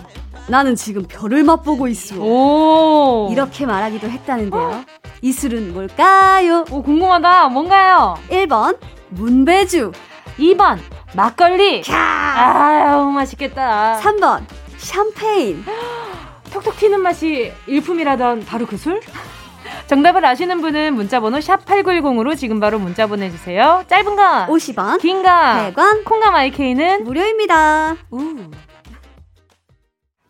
[0.49, 2.17] 나는 지금 별을 맛보고 있어.
[2.21, 3.29] 오.
[3.33, 4.85] 이렇게 말하기도 했다는데요.
[5.21, 6.65] 이 술은 뭘까요?
[6.71, 7.49] 오, 궁금하다.
[7.49, 8.17] 뭔가요?
[8.31, 8.79] 1번,
[9.11, 9.93] 문배주.
[10.39, 10.79] 2번,
[11.15, 11.83] 막걸리.
[11.91, 13.99] 아유, 맛있겠다.
[14.01, 14.43] 3번,
[14.77, 15.65] 샴페인.
[16.53, 19.01] 톡톡 튀는 맛이 일품이라던 바로 그 술?
[19.87, 23.85] 정답을 아시는 분은 문자번호 샵8910으로 지금 바로 문자 보내주세요.
[23.87, 27.97] 짧은 건 50원, 긴 건 100원, 콩감 IK는 무료입니다.
[28.11, 28.51] 우.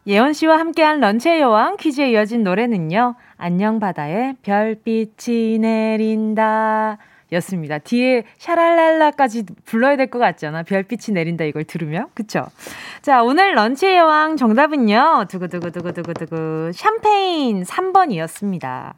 [0.06, 3.14] 예원 씨와 함께한 런치의 여왕 퀴즈에 이어진 노래는요.
[3.36, 6.96] 안녕 바다에 별빛이 내린다.
[7.32, 7.78] 였습니다.
[7.78, 10.62] 뒤에 샤랄랄라까지 불러야 될 것 같잖아.
[10.62, 12.06] 별빛이 내린다 이걸 들으면.
[12.14, 12.46] 그쵸?
[13.02, 15.26] 자, 오늘 런치의 여왕 정답은요.
[15.28, 18.92] 두구두구두구두구두구 샴페인 3번이었습니다.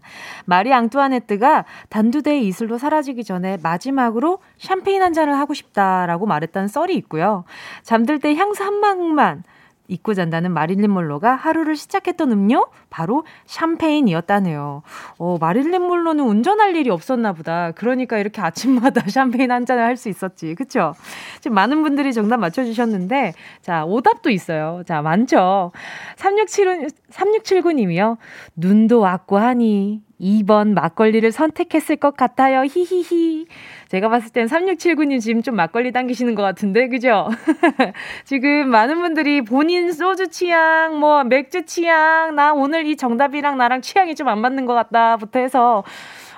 [0.45, 7.45] 마리 앙뚜아네트가 단두대의 이슬로 사라지기 전에 마지막으로 샴페인 한 잔을 하고 싶다라고 말했다는 썰이 있고요.
[7.83, 9.43] 잠들 때 향수 한 방울만
[9.91, 14.83] 잊고 잔다는 마릴린 몰로가 하루를 시작했던 음료 바로 샴페인이었다네요.
[15.19, 17.73] 어, 마릴린 몰로는 운전할 일이 없었나 보다.
[17.73, 20.55] 그러니까 이렇게 아침마다 샴페인 한 잔을 할 수 있었지.
[20.55, 20.95] 그쵸?
[21.41, 24.83] 지금 많은 분들이 정답 맞춰주셨는데, 자, 오답도 있어요.
[24.87, 25.73] 자, 많죠?
[26.17, 28.17] 3679, 3679님이요.
[28.57, 32.63] 눈도 왔고 하니 2번 막걸리를 선택했을 것 같아요.
[32.65, 33.47] 히히히.
[33.91, 37.29] 제가 봤을 땐 3679님 지금 좀 막걸리 당기시는 것 같은데, 그죠?
[38.25, 44.15] 지금 많은 분들이 본인 소주 취향, 뭐, 맥주 취향, 나 오늘 이 정답이랑 나랑 취향이
[44.15, 45.83] 좀 안 맞는 것 같다부터 해서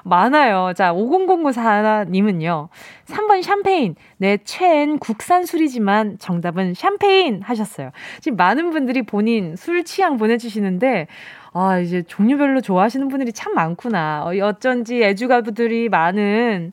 [0.04, 0.72] 많아요.
[0.74, 2.68] 자, 5009님은요.
[3.06, 3.96] 3번 샴페인.
[4.16, 7.90] 내 최엔 국산 술이지만 정답은 샴페인 하셨어요.
[8.20, 11.06] 지금 많은 분들이 본인 술 취향 보내주시는데,
[11.54, 14.24] 아, 이제 종류별로 좋아하시는 분들이 참 많구나.
[14.24, 16.72] 어, 어쩐지 애주가부들이 많은,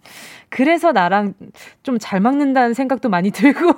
[0.49, 1.33] 그래서 나랑
[1.83, 3.73] 좀 잘 맞는다는 생각도 많이 들고.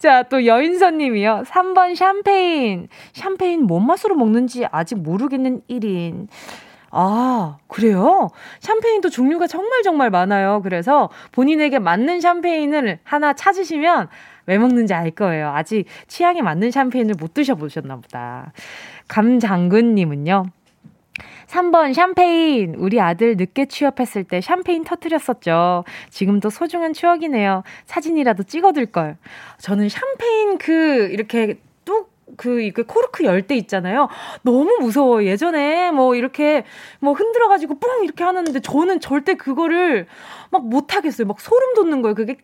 [0.00, 1.44] 자, 또 여인선 님이요.
[1.46, 2.88] 3번 샴페인.
[3.14, 6.28] 샴페인 뭔 맛으로 먹는지 아직 모르겠는 1인.
[6.90, 8.28] 아, 그래요?
[8.60, 10.60] 샴페인도 종류가 정말 정말 많아요.
[10.62, 14.08] 그래서 본인에게 맞는 샴페인을 하나 찾으시면
[14.48, 15.50] 왜 먹는지 알 거예요.
[15.50, 18.52] 아직 취향에 맞는 샴페인을 못 드셔보셨나 보다.
[19.06, 20.46] 감장군님은요.
[21.46, 22.74] 3번 샴페인.
[22.76, 25.84] 우리 아들 늦게 취업했을 때 샴페인 터트렸었죠.
[26.10, 27.62] 지금도 소중한 추억이네요.
[27.84, 29.16] 사진이라도 찍어둘 걸.
[29.58, 31.67] 저는 샴페인 그 이렇게 뚝
[32.38, 34.08] 그, 이게 코르크 열때 있잖아요.
[34.42, 35.24] 너무 무서워.
[35.24, 36.64] 예전에 뭐 이렇게
[37.00, 40.06] 뭐 흔들어가지고 뿡 이렇게 하는데 저는 절대 그거를
[40.50, 41.26] 막 못하겠어요.
[41.26, 42.14] 막 소름 돋는 거예요.
[42.14, 42.36] 그게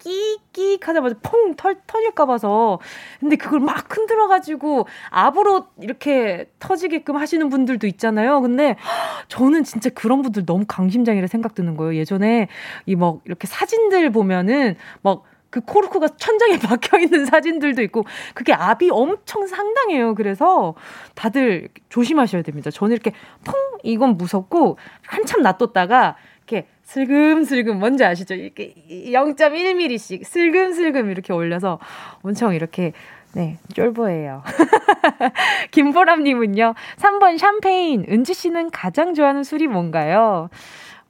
[0.53, 2.81] 끼익 하자마자 퐁 터, 터질까 봐서.
[3.21, 8.41] 근데 그걸 막 흔들어가지고 압으로 이렇게 터지게끔 하시는 분들도 있잖아요.
[8.43, 8.77] 근데
[9.29, 11.95] 저는 진짜 그런 분들 너무 강심장이라 생각 드는 거예요.
[11.97, 12.49] 예전에
[12.87, 15.23] 이 막 이렇게 사진들 보면은 막
[15.55, 18.03] 그 코르크가 천장에 박혀 있는 사진들도 있고
[18.35, 20.17] 그게 압이 엄청 상당해요.
[20.17, 20.75] 그래서
[21.15, 22.73] 다들 조심하셔야 됩니다.
[22.73, 23.13] 저는 이렇게
[23.45, 28.35] 퐁 이건 무섭고 한참 놔뒀다가 이렇게 슬금슬금 뭔지 아시죠?
[28.35, 31.79] 이렇게 0.1mm씩 슬금슬금 이렇게 올려서
[32.23, 32.93] 엄청 이렇게
[33.35, 34.43] 네, 쫄보예요.
[35.73, 38.07] 김보람님은요, 3번 샴페인.
[38.09, 40.51] 은지 씨는 가장 좋아하는 술이 뭔가요?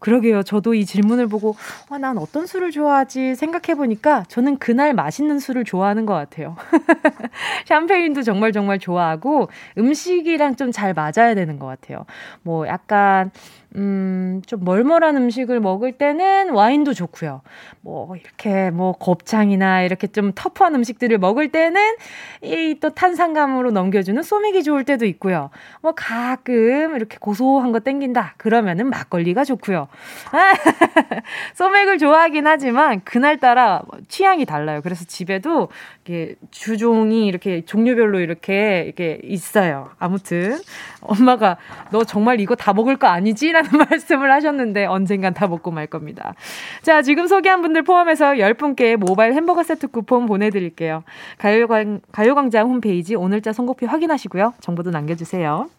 [0.05, 0.43] 그러게요.
[0.43, 1.57] 저도 이 질문을 보고,
[1.89, 6.57] 아, 난 어떤 술을 좋아하지 생각해 보니까 저는 그날 맛있는 술을 좋아하는 것 같아요.
[7.65, 12.05] 샴페인도 정말 정말 좋아하고 음식이랑 좀 잘 맞아야 되는 것 같아요.
[12.43, 13.31] 뭐 약간,
[13.77, 17.43] 음, 좀 멀멀한 음식을 먹을 때는 와인도 좋고요.
[17.81, 21.97] 뭐, 이렇게 뭐 곱창이나 이렇게 좀 터프한 음식들을 먹을 때는
[22.43, 25.51] 이 또 탄산감으로 넘겨주는 소맥이 좋을 때도 있고요.
[25.81, 28.35] 뭐 가끔 이렇게 고소한 거 땡긴다.
[28.37, 29.89] 그러면은 막걸리가 좋고요.
[31.55, 34.81] 소맥을 좋아하긴 하지만 그날따라 취향이 달라요.
[34.83, 35.69] 그래서 집에도
[36.05, 39.91] 이게 주종이 이렇게 종류별로 이렇게 이렇게 있어요.
[39.99, 40.59] 아무튼
[41.01, 41.57] 엄마가
[41.91, 46.35] 너 정말 이거 다 먹을 거 아니지라는 말씀을 하셨는데 언젠간 다 먹고 말 겁니다.
[46.83, 51.05] 자, 지금 소개한 분들 포함해서 10분께 모바일 햄버거 세트 쿠폰 보내 드릴게요.
[51.39, 54.53] 가요광 가요광장 홈페이지 오늘자 선곡표 확인하시고요.
[54.61, 55.71] 정보도 남겨 주세요.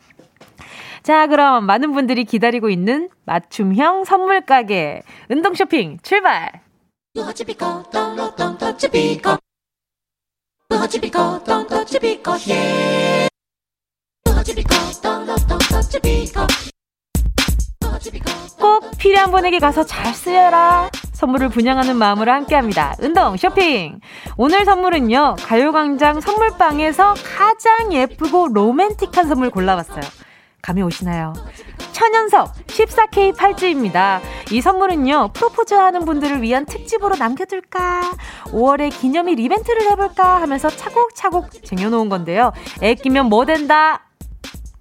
[1.03, 6.51] 자, 그럼 많은 분들이 기다리고 있는 맞춤형 선물 가게 운동 쇼핑 출발.
[18.59, 20.89] 꼭 필요한 분에게 가서 잘 쓰여라.
[21.13, 22.95] 선물을 분양하는 마음으로 함께합니다.
[22.99, 23.99] 운동 쇼핑.
[24.38, 25.38] 오늘 선물은요.
[25.39, 30.24] 가요광장 선물방에서 가장 예쁘고 로맨틱한 선물 골라봤어요.
[30.65, 31.34] 감이 오시나요?
[31.91, 34.19] 천연석 14K 팔찌입니다.
[34.51, 38.01] 이 선물은요, 프로포즈 하는 분들을 위한 특집으로 남겨둘까?
[38.45, 40.41] 5월에 기념일 이벤트를 해볼까?
[40.41, 42.51] 하면서 차곡차곡 쟁여놓은 건데요.
[42.82, 44.01] 애 끼면 뭐 된다?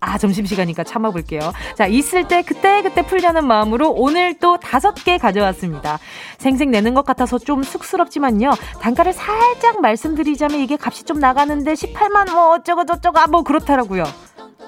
[0.01, 1.53] 아, 점심시간이니까 참아볼게요.
[1.77, 5.99] 자, 있을 때 그때그때 풀려는 마음으로 오늘 또 다섯 개 가져왔습니다.
[6.39, 8.53] 생색 내는 것 같아서 좀 쑥스럽지만요.
[8.81, 14.05] 단가를 살짝 말씀드리자면 이게 값이 좀 나가는데 18만 뭐 어쩌고저쩌고 아, 뭐 그렇더라고요.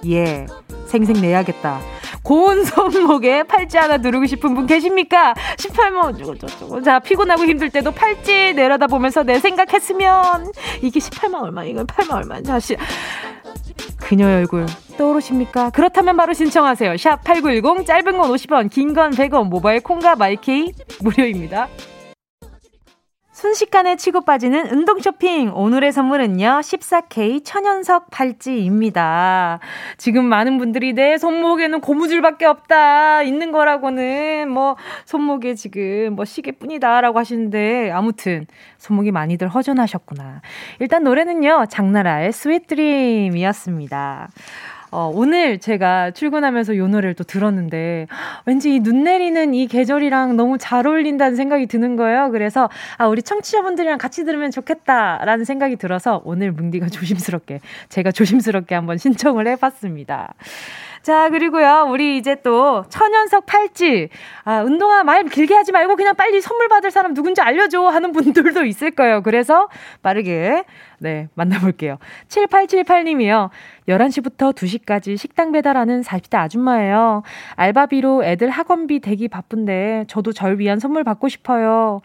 [0.06, 0.46] 예,
[0.87, 1.80] 생색 내야겠다.
[2.22, 5.35] 고운 손목에 팔찌 하나 누르고 싶은 분 계십니까?
[5.56, 6.82] 18만 어쩌고저쩌고.
[6.82, 12.40] 자, 피곤하고 힘들 때도 팔찌 내려다 보면서 내 생각했으면 이게 18만 얼마, 이건 8만 얼마.
[12.42, 12.76] 자시
[14.00, 14.66] 그녀의 얼굴
[14.98, 15.70] 떠오르십니까?
[15.70, 16.96] 그렇다면 바로 신청하세요.
[16.96, 21.68] 샵 8910 짧은 건 50원, 긴 건 100원, 모바일 콩과 마이케이 무료입니다.
[23.37, 25.53] 순식간에 치고 빠지는 운동 쇼핑.
[25.55, 29.61] 오늘의 선물은요, 14K 천연석 팔찌입니다.
[29.99, 33.25] 지금 많은 분들이 내 손목에는 고무줄밖에 없다.
[33.25, 38.46] 있는 거라고는 뭐, 손목에 지금 뭐 시계뿐이다 라고 하시는데, 아무튼,
[38.79, 40.40] 손목이 많이들 허전하셨구나.
[40.81, 44.30] 일단 노래는요, 장나라의 Sweet Dream이었습니다.
[44.96, 48.06] 어, 오늘 제가 출근하면서 요 노래를 또 들었는데
[48.46, 52.30] 왠지 이 눈 내리는 이 계절이랑 너무 잘 어울린다는 생각이 드는 거예요.
[52.30, 58.96] 그래서 아, 우리 청취자분들이랑 같이 들으면 좋겠다라는 생각이 들어서 오늘 뭉디가 조심스럽게 제가 조심스럽게 한번
[58.96, 60.32] 신청을 해봤습니다.
[61.06, 64.08] 자, 그리고요, 우리 이제 또 천연석 팔찌.
[64.42, 68.64] 아, 운동화 말 길게 하지 말고 그냥 빨리 선물 받을 사람 누군지 알려줘 하는 분들도
[68.64, 69.22] 있을 거예요.
[69.22, 69.68] 그래서
[70.02, 70.64] 빠르게,
[70.98, 71.98] 네, 만나볼게요.
[72.26, 73.50] 7878님이요.
[73.86, 77.22] 11시부터 2시까지 식당 배달하는 40대 아줌마예요.
[77.54, 82.00] 알바비로 애들 학원비 대기 바쁜데 저도 절 위한 선물 받고 싶어요.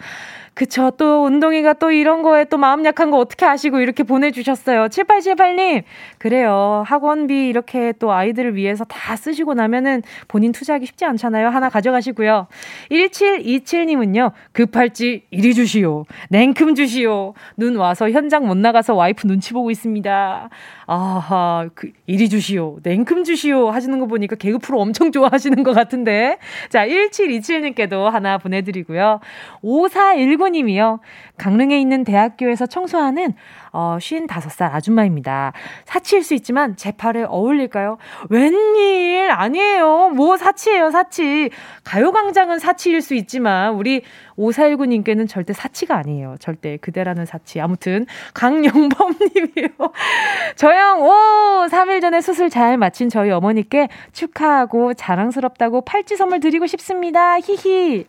[0.53, 0.91] 그쵸.
[0.97, 4.87] 또 운동이가 또 이런 거에 또 마음 약한 거 어떻게 아시고 이렇게 보내주셨어요.
[4.87, 5.83] 7878님.
[6.17, 6.83] 그래요.
[6.85, 11.47] 학원비 이렇게 또 아이들을 위해서 다 쓰시고 나면은 본인 투자하기 쉽지 않잖아요.
[11.47, 12.47] 하나 가져가시고요.
[12.91, 14.33] 1727님은요.
[14.51, 16.05] 급할지 이리 주시오.
[16.29, 17.33] 냉큼 주시오.
[17.55, 20.49] 눈 와서 현장 못 나가서 와이프 눈치 보고 있습니다.
[20.85, 22.79] 아하, 그, 이리 주시오.
[22.83, 23.69] 냉큼 주시오.
[23.69, 26.37] 하시는 거 보니까 개그 프로 엄청 좋아하시는 것 같은데.
[26.69, 29.21] 자, 1727님께도 하나 보내드리고요.
[29.61, 30.99] 5419 님이요.
[31.38, 33.34] 강릉에 있는 대학교에서 청소하는
[33.73, 35.54] 어, 55살 아줌마입니다.
[35.86, 37.97] 사치일 수 있지만 제 팔에 어울릴까요?
[38.30, 40.10] 웬일 아니에요.
[40.10, 41.49] 뭐 사치예요, 사치.
[41.84, 44.01] 가요광장은 사치일 수 있지만 우리
[44.38, 46.36] 5419님께는 절대 사치가 아니에요.
[46.39, 47.62] 절대 그대라는 사치.
[47.62, 49.69] 아무튼 강영범님이요.
[50.56, 57.39] 저형 오 3일 전에 수술 잘 마친 저희 어머니께 축하하고 자랑스럽다고 팔찌 선물 드리고 싶습니다.
[57.39, 58.06] 히히.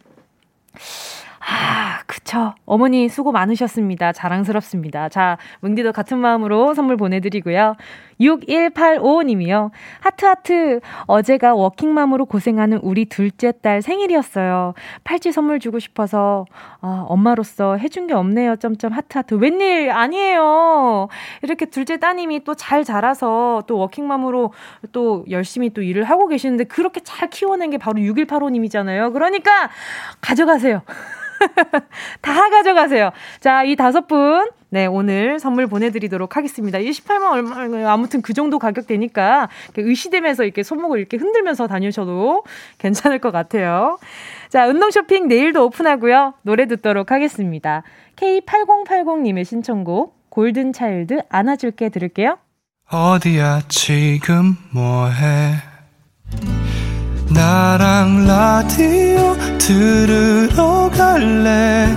[1.44, 2.54] 아, 그쵸.
[2.66, 4.12] 어머니 수고 많으셨습니다.
[4.12, 5.08] 자랑스럽습니다.
[5.08, 7.74] 자, 뭉디도 같은 마음으로 선물 보내드리고요.
[8.20, 9.70] 6185님이요.
[10.00, 10.80] 하트하트.
[11.06, 14.74] 어제가 워킹맘으로 고생하는 우리 둘째 딸 생일이었어요.
[15.04, 16.46] 팔찌 선물 주고 싶어서,
[16.80, 18.56] 아, 엄마로서 해준 게 없네요.
[18.56, 19.34] 점점 하트하트.
[19.34, 21.08] 웬일 아니에요.
[21.42, 24.52] 이렇게 둘째 따님이 또 잘 자라서 또 워킹맘으로
[24.92, 29.12] 또 열심히 또 일을 하고 계시는데 그렇게 잘 키워낸 게 바로 6185님이잖아요.
[29.12, 29.68] 그러니까
[30.20, 30.82] 가져가세요.
[32.22, 33.10] 다 가져가세요.
[33.40, 36.78] 자, 이 다섯 분, 네, 오늘 선물 보내드리도록 하겠습니다.
[36.78, 42.42] 28만 얼마, 아무튼 그 정도 가격 되니까 의시되면서 이렇게 손목을 이렇게 흔들면서 다니셔도
[42.78, 43.98] 괜찮을 것 같아요.
[44.48, 46.32] 자, 운동 쇼핑 내일도 오픈하고요.
[46.40, 47.82] 노래 듣도록 하겠습니다.
[48.16, 52.38] K8080님의 신청곡, 골든차일드 안아줄게 들을게요.
[52.90, 55.52] 어디야, 지금 뭐해?
[57.34, 61.88] 나랑 라디오 들으러 갈래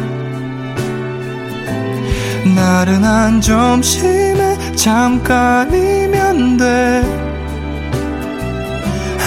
[2.53, 7.01] 나른한 점심에 잠깐이면 돼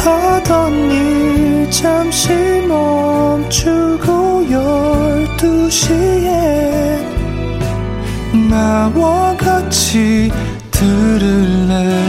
[0.04, 2.32] 하던 일 잠시
[2.68, 6.98] 멈추고 열두 시에
[8.48, 10.30] 나와 같이
[10.70, 12.04] 들을래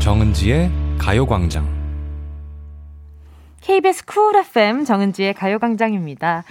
[0.00, 1.66] 정은지의 가요광장
[3.60, 6.42] KBS 쿨 FM 정은지의 가요광장입니다.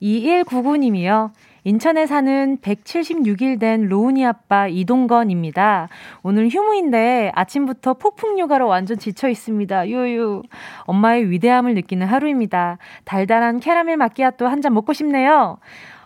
[0.00, 1.32] 2199님이요.
[1.64, 5.88] 인천에 사는 176일 된 로운이 아빠 이동건입니다.
[6.22, 9.88] 오늘 휴무인데 아침부터 폭풍 요가로 완전 지쳐 있습니다.
[9.88, 10.42] 유유.
[10.84, 12.78] 엄마의 위대함을 느끼는 하루입니다.
[13.04, 15.56] 달달한 캐러멜 마끼아또 한 잔 먹고 싶네요.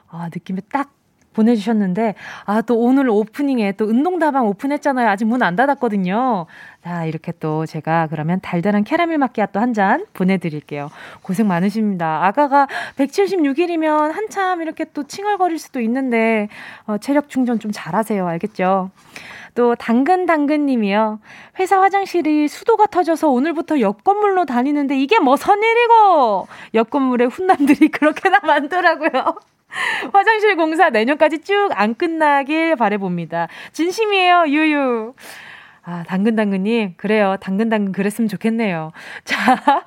[0.09, 0.94] 아, 느낌이 딱
[1.35, 2.14] 보내주셨는데,
[2.47, 5.09] 아, 또 오늘 오프닝에 또 운동다방 오픈했잖아요.
[5.09, 6.47] 아직 문 안 닫았거든요.
[6.83, 10.90] 자, 이렇게 또 제가 그러면 달달한 캐러멜 마끼아또 한 잔 보내드릴게요.
[11.23, 12.25] 고생 많으십니다.
[12.27, 16.49] 아가가 176일이면 한참 이렇게 또 칭얼거릴 수도 있는데,
[16.87, 18.27] 어, 체력 충전 좀 잘하세요.
[18.27, 18.90] 알겠죠?
[19.57, 21.20] 또 당근당근님이요.
[21.61, 27.88] 회사 화장실이 수도가 터져서 오늘부터 옆 건물로 다니는데 이게 뭐 선 일이고 옆 건물에 훈남들이
[27.94, 29.37] 그렇게나 많더라고요.
[30.13, 33.49] 화장실 공사 내년까지 쭉 안 끝나길 바래봅니다.
[33.73, 35.15] 진심이에요, 유유.
[35.85, 36.95] 아, 당근당근님.
[36.97, 37.37] 그래요.
[37.41, 38.93] 당근당근 그랬으면 좋겠네요.
[39.25, 39.85] 자,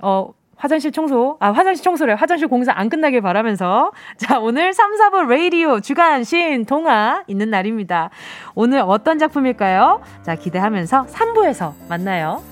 [0.00, 2.12] 어, 화장실 청소, 아, 화장실 청소래.
[2.12, 3.90] 화장실 공사 안 끝나길 바라면서.
[4.16, 8.10] 자, 오늘 3, 4부 레이디오 주간 신 동화 있는 날입니다.
[8.54, 10.00] 오늘 어떤 작품일까요?
[10.22, 12.42] 자, 기대하면서 3부에서 만나요.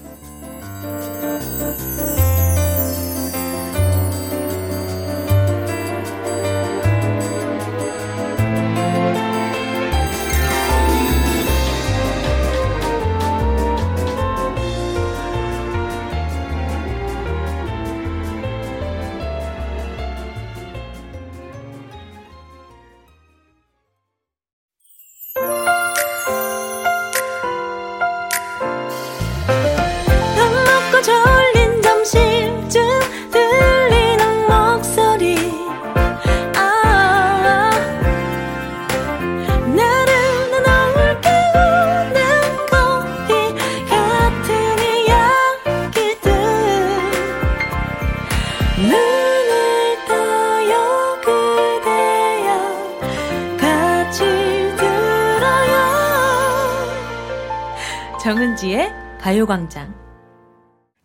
[58.61, 59.95] 정은지의 가요광장.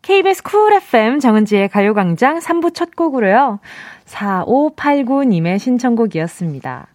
[0.02, 3.60] KBS Cool FM 정은지의 가요광장 3부 첫 곡으로요.
[4.04, 6.86] 4589님의 신청곡이었습니다.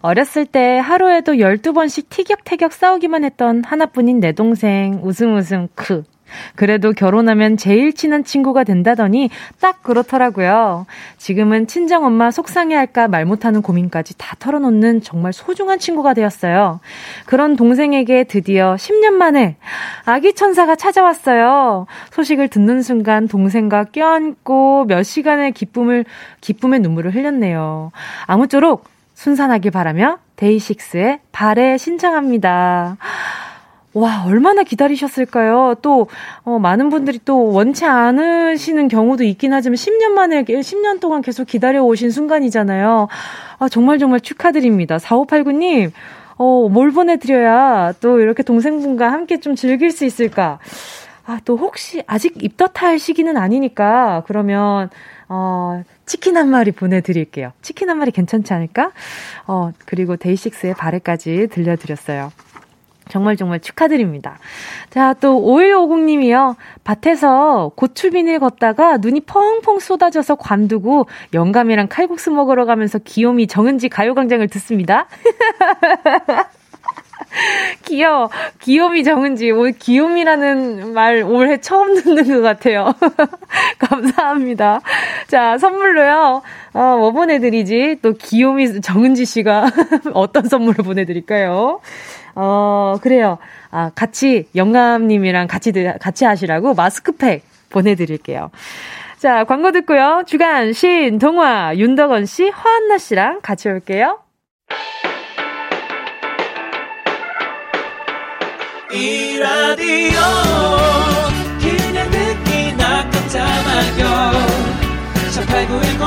[0.00, 6.02] 어렸을 때 하루에도 12번씩 티격태격 싸우기만 했던 하나뿐인 내 동생, 웃음 웃음, 크.
[6.54, 10.86] 그래도 결혼하면 제일 친한 친구가 된다더니 딱 그렇더라고요.
[11.18, 16.80] 지금은 친정엄마 속상해할까 말 못하는 고민까지 다 털어놓는 정말 소중한 친구가 되었어요.
[17.26, 19.56] 그런 동생에게 드디어 10년 만에
[20.04, 21.86] 아기 천사가 찾아왔어요.
[22.10, 26.04] 소식을 듣는 순간 동생과 껴안고 몇 시간의 기쁨을,
[26.40, 27.92] 기쁨의 눈물을 흘렸네요.
[28.26, 32.96] 아무쪼록 순산하길 바라며 데이식스의 발에 신청합니다.
[33.92, 35.74] 와, 얼마나 기다리셨을까요?
[35.82, 36.06] 또,
[36.44, 41.82] 어, 많은 분들이 또 원치 않으시는 경우도 있긴 하지만 10년 만에, 10년 동안 계속 기다려
[41.82, 43.08] 오신 순간이잖아요.
[43.58, 44.98] 아, 정말 정말 축하드립니다.
[44.98, 45.90] 4589님,
[46.36, 50.60] 어, 뭘 보내드려야 또 이렇게 동생분과 함께 좀 즐길 수 있을까?
[51.26, 54.88] 아, 또 혹시 아직 입덧할 시기는 아니니까, 그러면,
[55.28, 57.52] 어, 치킨 한 마리 보내드릴게요.
[57.60, 58.92] 치킨 한 마리 괜찮지 않을까?
[59.48, 62.30] 어, 그리고 데이식스의 발에까지 들려드렸어요.
[63.10, 64.38] 정말 정말 축하드립니다.
[64.88, 66.56] 자, 또 5150님이요.
[66.84, 74.46] 밭에서 고추 비닐 걷다가 눈이 펑펑 쏟아져서 관두고 영감이랑 칼국수 먹으러 가면서 귀요미 정은지 가요광장을
[74.48, 75.06] 듣습니다.
[77.84, 78.30] 귀여워.
[78.60, 79.50] 귀요미 정은지.
[79.50, 82.94] 오늘 귀요미라는 말 올해 처음 듣는 것 같아요.
[83.78, 84.80] 감사합니다.
[85.28, 86.42] 자, 선물로요.
[86.72, 87.98] 어, 뭐 보내드리지?
[88.02, 89.70] 또 귀요미 정은지 씨가
[90.14, 91.80] 어떤 선물을 보내드릴까요?
[92.34, 93.38] 어, 그래요.
[93.70, 98.50] 아, 같이, 영감님이랑 같이, 같이 하시라고 마스크팩 보내드릴게요.
[99.18, 100.22] 자, 광고 듣고요.
[100.26, 104.18] 주간, 신, 동화, 윤덕원 씨, 화한나 씨랑 같이 올게요.
[108.92, 110.20] 이 라디오
[111.60, 114.32] 그냥 듣기나 깜짝마요
[115.30, 116.00] 18910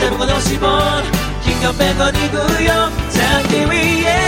[0.00, 1.04] 대목원 50원
[1.44, 2.68] 긴건 100원이고요
[3.10, 4.27] 잠기 위에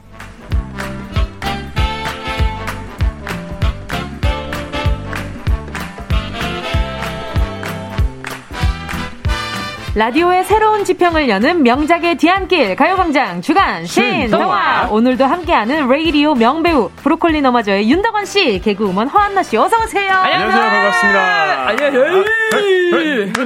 [9.93, 17.89] 라디오의 새로운 지평을 여는 명작의 뒤안길 가요광장 주간 신동화 오늘도 함께하는 레이디오 명배우 브로콜리 너마저의
[17.91, 20.13] 윤덕원 씨 개그우먼 허안나 씨 어서 오세요.
[20.13, 21.67] 안녕하세요 반갑습니다.
[21.67, 22.23] 안녕하세요.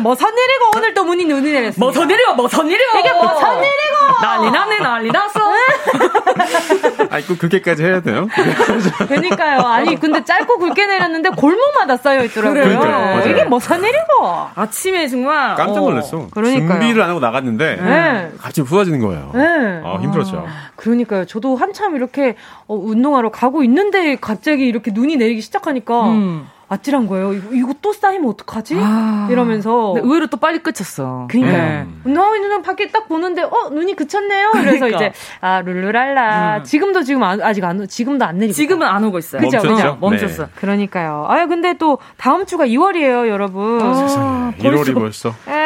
[0.04, 1.76] 뭐선 일이고 오늘 또 문이 눈이 내렸어.
[1.80, 5.40] 뭐선 일이고 뭐선 일이고 이게 뭐선 일이고 난리 났네 난리 났어.
[7.10, 8.28] 아니 꼭 그렇게까지 해야 돼요?
[9.08, 9.62] 그러니까요.
[9.62, 12.64] 아니 근데 짧고 굵게 내렸는데 골목마다 쌓여 있더라고요.
[12.64, 16.28] 그러니까, 이게 뭐선 일이고 아침에 정말 깜짝 놀랐어.
[16.36, 16.42] 어.
[16.42, 16.80] 그러니까요.
[16.80, 18.32] 준비를 안 하고 나갔는데 네.
[18.38, 19.32] 갑자기 부어지는 거예요.
[19.34, 19.82] 네.
[19.84, 20.40] 아, 힘들었죠.
[20.40, 21.26] 아, 그러니까요.
[21.26, 22.36] 저도 한참 이렇게
[22.68, 26.48] 어, 운동하러 가고 있는데 갑자기 이렇게 눈이 내리기 시작하니까 음.
[26.68, 27.34] 아찔한 거예요.
[27.34, 28.76] 이거, 이거 또 쌓이면 어떡하지?
[28.80, 29.94] 아, 이러면서.
[30.02, 31.28] 의외로 또 빨리 그쳤어.
[31.30, 31.52] 그니까.
[31.52, 31.88] 네.
[32.04, 34.50] 운동하고 있는 밖에 딱 보는데, 어, 눈이 그쳤네요?
[34.54, 34.98] 그래서 그러니까.
[34.98, 36.58] 이제, 아, 룰루랄라.
[36.58, 36.64] 음.
[36.64, 38.54] 지금도 지금 아, 아직 안, 지금도 안 내리고.
[38.56, 39.42] 지금은 안 오고 있어요.
[39.44, 39.58] 그죠?
[39.58, 39.90] 멈췄죠?
[39.90, 40.44] 어, 멈췄어.
[40.46, 40.50] 네.
[40.56, 41.26] 그러니까요.
[41.30, 43.82] 아 근데 또 다음 주가 2월이에요, 여러분.
[43.82, 44.58] 아, 세상에.
[44.58, 45.30] 1월이 벌써.
[45.48, 45.65] 에...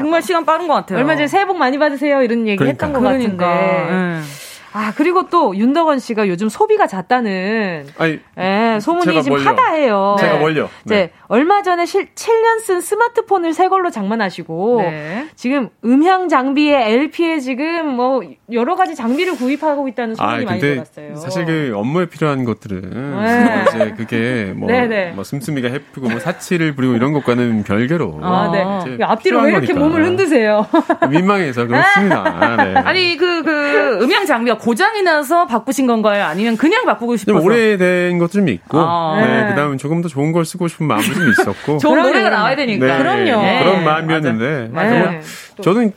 [0.00, 0.98] 아, 정말 시간 빠른 것 같아요.
[0.98, 2.22] 얼마 전에 새해 복 많이 받으세요.
[2.22, 2.86] 이런 얘기 그러니까.
[2.86, 3.46] 했던 것 그러니까.
[3.48, 3.92] 같은데.
[3.92, 4.24] 음.
[4.72, 10.16] 아, 그리고 또 윤덕원 씨가 요즘 소비가 잦다는 아니, 예, 소문이 지금 하다해요.
[10.20, 10.68] 제가 뭘요?
[10.84, 11.10] 네.
[11.30, 11.36] 네.
[11.36, 15.26] 얼마 전에 실, 7년 쓴 스마트폰을 새 걸로 장만하시고 네.
[15.36, 18.22] 지금 음향 장비에 LP에 지금 뭐
[18.52, 21.14] 여러 가지 장비를 구입하고 있다는 소문이 아, 많이 들었어요.
[21.16, 22.80] 사실 그 업무에 필요한 것들은
[23.22, 23.64] 네.
[23.68, 25.12] 이제 그게 뭐, 네, 네.
[25.12, 28.98] 뭐 씀씀이가 해프고 뭐 사치를 부리고 이런 것과는 별개로 아, 네.
[29.04, 29.80] 앞뒤로 왜 이렇게 거니까.
[29.86, 30.66] 몸을 흔드세요?
[31.08, 32.24] 민망해서 그렇습니다.
[32.26, 32.74] 아, 네.
[32.80, 36.24] 아니 그, 그 음향 장비가 고장이 나서 바꾸신 건가요?
[36.24, 37.38] 아니면 그냥 바꾸고 싶어서?
[37.38, 39.48] 좀 오래된 것 좀 있고, 아, 네.
[39.50, 41.78] 그다음 조금 더 좋은 걸 쓰고 싶은 마음이 좀 있었고.
[41.78, 42.86] 좋은 노래가 나와야 되니까.
[42.86, 43.64] 네, 그럼요.
[43.64, 44.68] 그런 마음이었는데.
[44.72, 44.90] 맞아.
[44.94, 45.20] 맞아.
[45.62, 45.92] 저는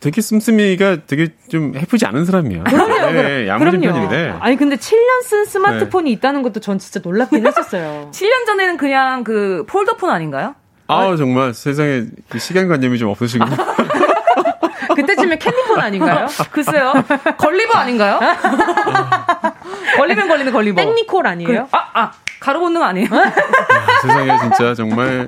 [0.00, 2.64] 되게 씀씀이가 되게 좀 해프지 않은 사람이야.
[2.64, 3.12] 그럼요.
[3.12, 4.34] 네, 야무진 편인데.
[4.40, 6.10] 아니 근데 7년 쓴 스마트폰이 네.
[6.12, 8.10] 있다는 것도 전 진짜 놀랍긴 했었어요.
[8.12, 10.54] 7년 전에는 그냥 그 폴더폰 아닌가요?
[10.88, 13.44] 아 정말 세상에 그 시간관념이 좀 없으시고.
[14.94, 16.26] 그때쯤에 캔디폰 아닌가요?
[16.52, 16.92] 글쎄요.
[17.38, 18.20] 걸리버 아닌가요?
[19.96, 20.80] 걸리면 걸리는 걸리버.
[20.80, 21.66] 땡니콜 아니에요?
[21.70, 22.12] 그, 아, 아.
[22.44, 23.08] 가로 본능 아니에요?
[23.10, 25.26] 아, 세상에 진짜 정말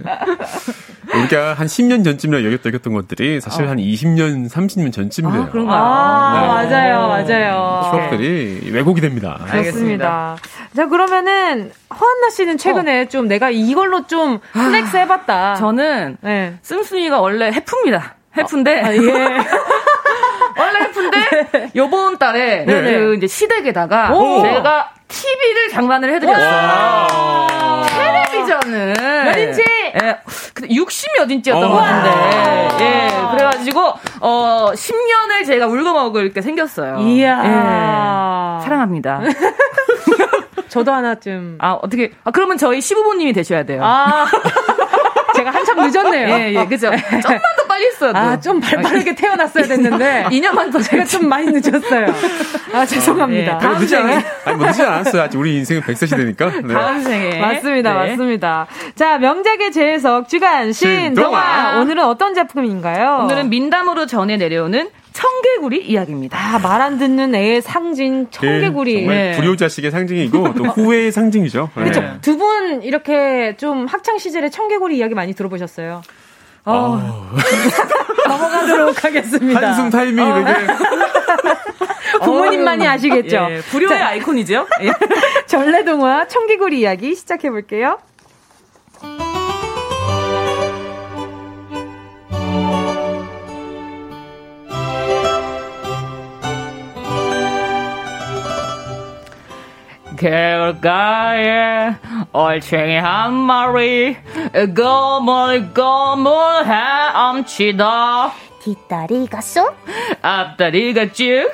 [1.14, 3.70] 우리가 한 10년 전쯤이라 여겼던 것들이 사실 어.
[3.70, 5.44] 한 20년, 30년 전쯤 돼요.
[5.44, 5.82] 아, 그런가요?
[5.82, 6.68] 아, 네.
[6.68, 7.90] 맞아요, 맞아요.
[7.90, 9.38] 추억들이 왜곡이 됩니다.
[9.50, 10.36] 그렇습니다.
[10.76, 13.04] 자, 그러면은 허안나 씨는 최근에 어.
[13.06, 15.54] 좀 내가 이걸로 좀 flex 해봤다.
[15.54, 16.58] 저는 네.
[16.60, 18.16] 씀씀이가 원래 헤픕니다.
[18.36, 18.82] 헤픈데.
[18.82, 18.98] 아, 예.
[20.58, 21.18] 원래 헤픈데
[21.52, 21.70] 네.
[21.76, 22.82] 요번 달에 네.
[22.82, 24.42] 그 이제 시댁에다가 오.
[24.42, 27.86] 제가 TV를 장만을 해드렸어요.
[27.86, 28.94] 텔레비전을.
[29.24, 29.62] 몇 인치?
[30.02, 30.18] 예.
[30.54, 32.78] 60몇 인치였던 것 같은데.
[32.80, 33.10] 예.
[33.30, 36.98] 그래가지고, 어, 10년을 제가 울궈 먹을 게 생겼어요.
[37.00, 37.38] 이야.
[37.44, 38.64] 예.
[38.64, 39.20] 사랑합니다.
[40.68, 41.58] 저도 하나쯤.
[41.60, 42.12] 아, 어떻게.
[42.24, 43.82] 아, 그러면 저희 시부모님이 되셔야 돼요.
[43.84, 44.26] 아.
[45.36, 46.28] 제가 한참 늦었네요.
[46.28, 46.90] 예, 예, 그죠.
[46.90, 48.12] 좀만 더 빨리 했어요.
[48.14, 50.24] 아, 좀 발빠르게 태어났어야 됐는데.
[50.32, 52.06] 2년만 더 제가 좀 많이 늦었어요.
[52.72, 53.52] 아, 죄송합니다.
[53.52, 54.08] 어, 예, 다음 늦지 않,
[54.46, 55.22] 아니, 뭐 늦지 않았어요.
[55.22, 56.50] 아직 우리 인생은 100세 시대니까.
[56.62, 56.72] 네.
[56.74, 57.38] 다음 생에.
[57.38, 58.10] 맞습니다, 네.
[58.10, 58.66] 맞습니다.
[58.94, 61.78] 자, 명작의 재해석 주간 신동아.
[61.80, 63.20] 오늘은 어떤 작품인가요?
[63.24, 66.38] 오늘은 민담으로 전해 내려오는 청개구리 이야기입니다.
[66.38, 68.94] 아, 말 안 듣는 애의 상징 청개구리.
[68.94, 69.32] 네, 정말 네.
[69.38, 71.70] 불효자식의 상징이고 또 후회의 상징이죠.
[71.74, 71.82] 네.
[71.84, 72.18] 그렇죠.
[72.22, 76.02] 두분 이렇게 좀 학창 시절에 청개구리 이야기 많이 들어보셨어요?
[76.66, 76.98] 어.
[76.98, 77.30] 어.
[78.28, 79.68] 넘어가도록 하겠습니다.
[79.68, 80.44] 한숨 타이밍이 어.
[80.44, 80.66] 되게.
[82.24, 83.46] 부모님만이 아시겠죠?
[83.50, 84.66] 예, 불효의 자, 아이콘이죠?
[84.82, 84.92] 예.
[85.46, 87.98] 전래동화 청개구리 이야기 시작해볼게요.
[100.16, 101.94] 개울가에
[102.36, 104.14] 얼챙이 한 마리.
[104.76, 106.34] 거물거물
[106.66, 108.30] 헤엄치다.
[108.62, 109.74] 뒷다리가 쏙
[110.20, 111.50] 앞다리가 쭉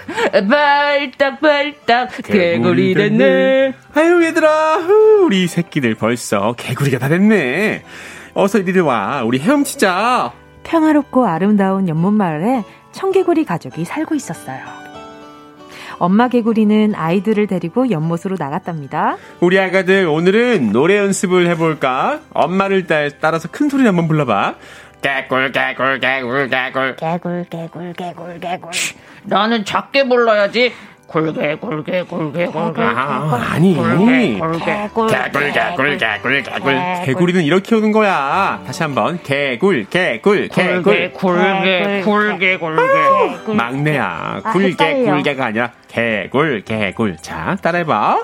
[0.50, 2.10] 발딱발딱.
[2.24, 3.74] 개구리 됐네.
[3.94, 4.78] 아유 얘들아.
[5.24, 7.84] 우리 새끼들 벌써 개구리가 다 됐네.
[8.34, 10.32] 어서 이리 와 우리 헤엄치자.
[10.64, 14.81] 평화롭고 아름다운 연못마을에 청개구리 가족이 살고 있었어요
[16.02, 19.18] 엄마 개구리는 아이들을 데리고 연못으로 나갔답니다.
[19.38, 22.18] 우리 아가들 오늘은 노래 연습을 해볼까?
[22.34, 22.88] 엄마를
[23.20, 24.56] 따라서 큰 소리 한번 불러봐.
[25.00, 28.70] 개굴 개굴 개굴 개굴 개굴 개굴 개굴 개굴
[29.22, 30.72] 나는 작게 불러야지
[31.12, 33.74] 골게 골게 골게 골게 아, 아니.
[33.76, 35.08] 골게 골게 개굴
[35.52, 38.62] 개굴 개굴 개굴 개구리는 이렇게 오는 거야.
[38.66, 39.18] 다시 한번.
[39.22, 41.12] 개굴 개굴 개굴.
[41.12, 42.82] 골게 골게 골게
[43.52, 44.40] 막내야.
[44.52, 47.18] 굴게 굴게가 아니라 개굴 개굴.
[47.18, 48.22] 자 따라해봐.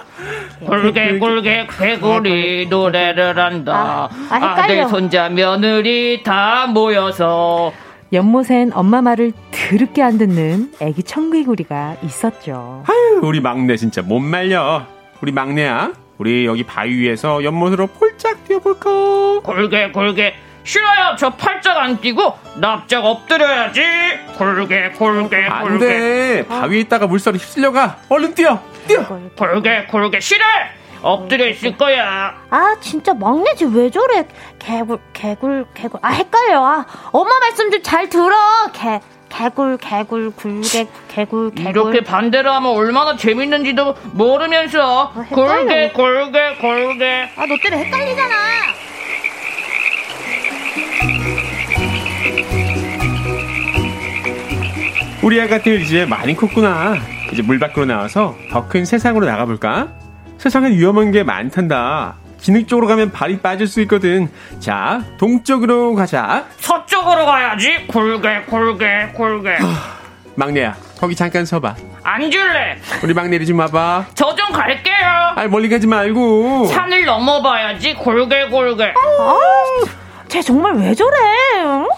[0.64, 4.08] 굴게 굴게 개굴이 노래를 한다.
[4.30, 7.70] 아, 아, 아들 손자 며느리 다 모여서
[8.12, 12.84] 연못엔 엄마 말을 드럽게 안 듣는 애기 청개구리가 있었죠.
[12.88, 14.86] 아유, 우리 막내 진짜 못 말려.
[15.20, 19.40] 우리 막내야, 우리 여기 바위 위에서 연못으로 폴짝 뛰어볼까?
[19.42, 20.34] 골게 골게
[20.64, 21.16] 싫어요.
[21.18, 23.82] 저 팔짝 안 뛰고 납작 엎드려야지.
[24.38, 25.46] 골게 골게 골게.
[25.48, 26.46] 안 돼.
[26.46, 27.98] 바위에 있다가 물살에 휩쓸려가.
[28.08, 28.62] 얼른 뛰어.
[28.86, 29.06] 뛰어.
[29.36, 30.44] 골게 골게 싫어.
[31.02, 32.34] 엎드려 있을 거야.
[32.50, 34.26] 아, 진짜 막내 지왜 저래?
[34.58, 36.00] 개굴, 개굴, 개굴.
[36.02, 36.64] 아, 헷갈려.
[36.64, 38.34] 아, 엄마 말씀 좀 잘 들어.
[38.72, 41.70] 개, 개굴, 개굴, 굴개, 개굴, 개굴.
[41.70, 47.30] 이렇게 반대로 하면 얼마나 재밌는지도 모르면서 아, 골게, 골게, 골게.
[47.36, 48.34] 아, 너 때문에 헷갈리잖아.
[55.22, 56.96] 우리 아가들 이제 많이 컸구나.
[57.32, 59.88] 이제 물 밖으로 나와서 더 큰 세상으로 나가볼까?
[60.38, 62.14] 세상엔 위험한 게 많단다.
[62.40, 64.30] 진흙 쪽으로 가면 발이 빠질 수 있거든.
[64.60, 66.44] 자, 동쪽으로 가자.
[66.60, 67.86] 서쪽으로 가야지.
[67.88, 69.58] 골게, 골게, 골게.
[70.36, 71.74] 막내야, 거기 잠깐 서봐.
[72.04, 72.78] 앉을래.
[73.02, 74.06] 우리 막내리 좀 와봐.
[74.14, 74.94] 저 좀 갈게요.
[75.34, 76.66] 아, 멀리 가지 말고.
[76.66, 77.94] 산을 넘어봐야지.
[77.94, 78.84] 골게, 골게.
[79.18, 79.38] 아,
[80.28, 81.16] 쟤 정말 왜 저래?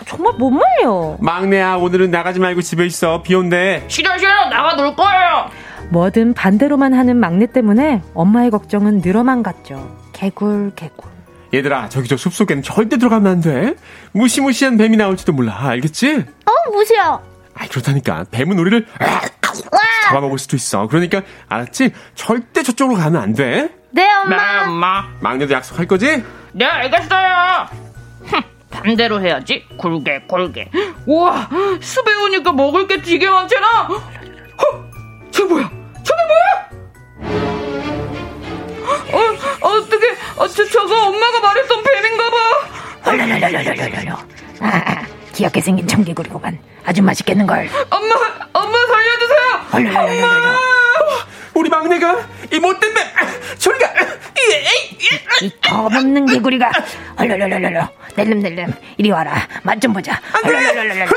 [0.06, 1.16] 정말 못 말려.
[1.20, 3.20] 막내야, 오늘은 나가지 말고 집에 있어.
[3.22, 3.84] 비 온대.
[3.88, 4.48] 싫어, 싫어.
[4.48, 5.50] 나가 놀 거예요.
[5.90, 9.96] 뭐든 반대로만 하는 막내 때문에 엄마의 걱정은 늘어만 갔죠.
[10.12, 11.10] 개굴 개굴.
[11.52, 13.74] 얘들아 저기 저 숲속에는 절대 들어가면 안 돼.
[14.12, 15.56] 무시무시한 뱀이 나올지도 몰라.
[15.68, 16.24] 알겠지?
[16.46, 17.18] 어 무시야.
[17.54, 18.86] 아 그렇다니까 뱀은 우리를
[20.04, 20.86] 잡아먹을 수도 있어.
[20.86, 21.92] 그러니까 알았지?
[22.14, 23.70] 절대 저쪽으로 가면 안 돼.
[23.90, 24.36] 네 엄마.
[24.36, 25.04] 네 엄마.
[25.20, 26.22] 막내도 약속할 거지?
[26.52, 27.66] 네 알겠어요.
[28.70, 29.66] 반대로 해야지.
[29.76, 30.70] 굴게 굴게.
[31.06, 31.48] 우와
[31.80, 33.88] 숲에 오니까 먹을 게 되게 많잖아.
[33.88, 34.90] 어?
[35.32, 35.68] 저 뭐야?
[36.10, 36.70] 저게 뭐야?
[39.12, 42.36] 어, 어떻게, 어, 저, 저거 엄마가 말했던 뱀인가 봐.
[43.06, 44.16] 헐랄랄랄랄랄랄.
[44.60, 45.02] 아,
[45.34, 47.68] 귀엽게 생긴 청개구리고만 아주 맛있겠는걸.
[47.90, 48.14] 엄마,
[48.52, 49.60] 엄마 살려주세요.
[49.96, 50.58] 엄마.
[51.54, 53.04] 우리 막내가 이 못된 뱀,
[53.58, 53.90] 저리가.
[55.42, 56.70] 이 겁없는 개구리가
[57.18, 57.88] 헐랄랄랄랄.
[58.16, 59.46] 낼름낼름 이리 와라.
[59.62, 60.20] 맛 좀 보자.
[60.44, 61.08] 헐랄랄랄랄.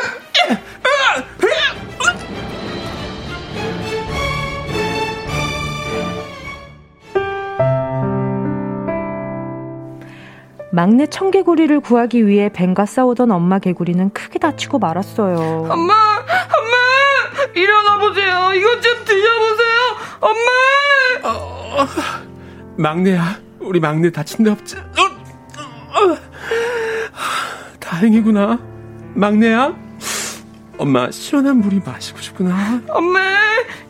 [10.73, 15.67] 막내 청개구리를 구하기 위해 뱀과 싸우던 엄마 개구리는 크게 다치고 말았어요.
[15.69, 18.51] 엄마, 엄마, 일어나 보세요.
[18.55, 19.79] 이것 좀 드셔보세요.
[20.19, 21.29] 엄마.
[21.29, 21.87] 어, 어,
[22.75, 24.77] 막내야, 우리 막내 다친 데 없지?
[24.77, 24.81] 어,
[25.99, 26.17] 어,
[27.79, 28.57] 다행이구나.
[29.13, 29.75] 막내야,
[30.79, 32.81] 엄마 시원한 물이 마시고 싶구나.
[32.89, 33.21] 엄마,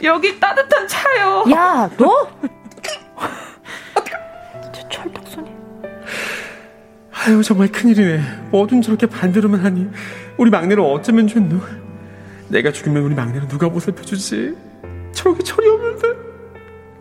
[0.03, 1.45] 여기 따뜻한 차요.
[1.49, 2.27] 야, 너?
[7.25, 8.49] 아유 정말 큰일이네.
[8.51, 9.89] 뭐든 저렇게 반대로만 하니
[10.37, 11.59] 우리 막내를 어쩌면 좋노.
[12.49, 14.55] 내가 죽으면 우리 막내는 누가 보살펴주지?
[15.13, 16.07] 저렇게 철이 없는데.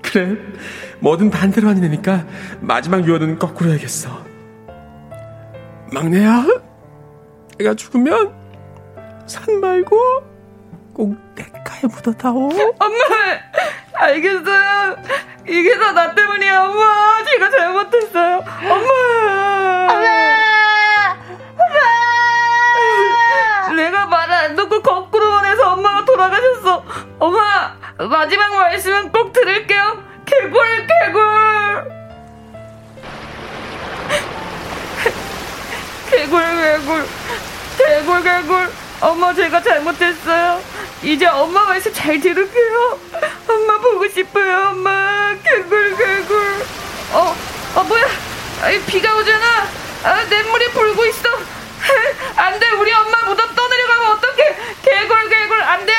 [0.03, 0.37] 그래,
[1.01, 2.25] 뭐든 반대로 하니 되니까
[2.61, 4.25] 마지막 유언은 거꾸로 해야겠어.
[5.93, 6.47] 막내야,
[7.59, 8.33] 내가 죽으면
[9.27, 10.32] 산 말고
[10.95, 12.51] 꼭 내가에 묻어다오.
[12.78, 12.97] 엄마,
[13.95, 14.97] 알겠어요.
[15.49, 17.24] 이게 다 나 때문이야, 엄마.
[17.24, 18.36] 제가 잘못했어요.
[18.36, 19.93] 엄마.
[19.93, 21.16] 엄마.
[23.68, 23.74] 엄마.
[23.74, 26.84] 내가 말을 안 듣고 거꾸로만 해서 엄마가 돌아가셨어.
[27.18, 27.74] 엄마,
[28.11, 30.03] 마지막 말씀은 꼭 들을게요.
[30.26, 31.93] 개굴, 개굴.
[36.11, 37.07] 개굴, 개굴.
[37.78, 38.82] 개굴, 개굴.
[39.03, 40.62] 엄마, 제가 잘못했어요.
[41.03, 43.00] 이제 엄마 말씀 잘 들을게요.
[43.48, 45.34] 엄마 보고 싶어요, 엄마.
[45.42, 46.64] 개굴, 개굴.
[47.12, 47.34] 어,
[47.74, 48.07] 어, 뭐야?
[48.62, 49.66] 아이, 비가 오잖아.
[50.05, 51.28] 아, 냇물이 불고 있어.
[52.36, 54.57] 안 돼, 우리 엄마 무덤 떠내려가면 어떡해.
[54.82, 55.61] 개굴, 개굴.
[55.62, 55.92] 안 돼.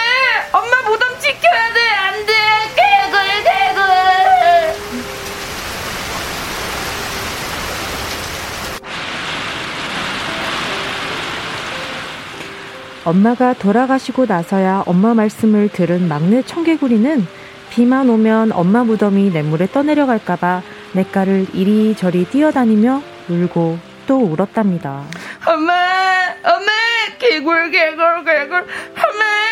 [0.54, 1.89] 엄마 무덤 지켜야 돼.
[1.89, 2.34] 안 돼.
[2.74, 3.84] 개굴, 개굴.
[13.06, 17.26] 엄마가 돌아가시고 나서야 엄마 말씀을 들은 막내 청개구리는
[17.70, 20.62] 비만 오면 엄마 무덤이 냇물에 떠내려갈까봐
[20.93, 23.78] 냇가를 이리저리 뛰어다니며 울고
[24.08, 25.04] 또 울었답니다.
[25.47, 25.74] 엄마,
[26.43, 26.72] 엄마,
[27.20, 29.43] 개굴, 개굴, 개굴, 엄마.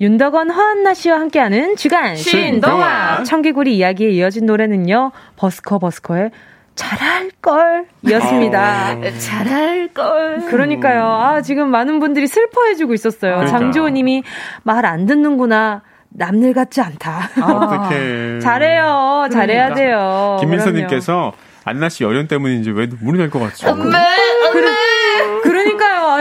[0.00, 5.12] 윤덕원, 허한나 씨와 함께하는 주간 신동화 청개구리 이야기에 이어진 노래는요.
[5.36, 6.30] 버스커 버스커의
[6.74, 8.92] 잘할걸 이었습니다.
[8.94, 9.18] 어.
[9.18, 10.46] 잘할걸.
[10.48, 11.04] 그러니까요.
[11.04, 13.36] 아, 지금 많은 분들이 슬퍼해주고 있었어요.
[13.36, 13.58] 그러니까.
[13.58, 14.22] 장주호 님이
[14.62, 15.82] 말 안 듣는구나.
[16.14, 17.30] 남일 같지 않다.
[17.40, 17.46] 아.
[17.46, 18.40] 어떡해.
[18.42, 19.28] 잘해요.
[19.32, 19.74] 잘해야 그러니까.
[19.74, 20.36] 돼요.
[20.40, 21.32] 김민서님께서
[21.64, 23.70] 안나 씨 열연 때문인지 왜 눈물이 날 것 같죠?
[23.70, 24.70] 엄마, 엄마.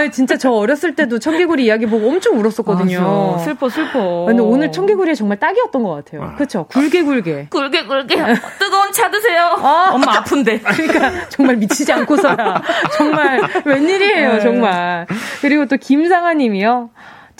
[0.02, 3.36] 아, 진짜 저 어렸을 때도 청개구리 이야기 보고 엄청 울었었거든요.
[3.38, 4.26] 아, 슬퍼, 슬퍼.
[4.26, 6.24] 근데 오늘 청개구리 정말 딱이었던 것 같아요.
[6.24, 6.36] 아.
[6.36, 6.66] 그렇죠.
[6.70, 7.48] 굴게 굴게.
[7.50, 8.16] 굴게 굴게.
[8.60, 9.44] 뜨거운 차 드세요.
[9.58, 9.92] 아.
[9.94, 10.60] 엄마 아픈데.
[10.60, 12.62] 그러니까 정말 미치지 않고서야.
[12.98, 14.40] 정말 웬일이에요, 네.
[14.40, 15.08] 정말.
[15.42, 16.90] 그리고 또 김상아님이요.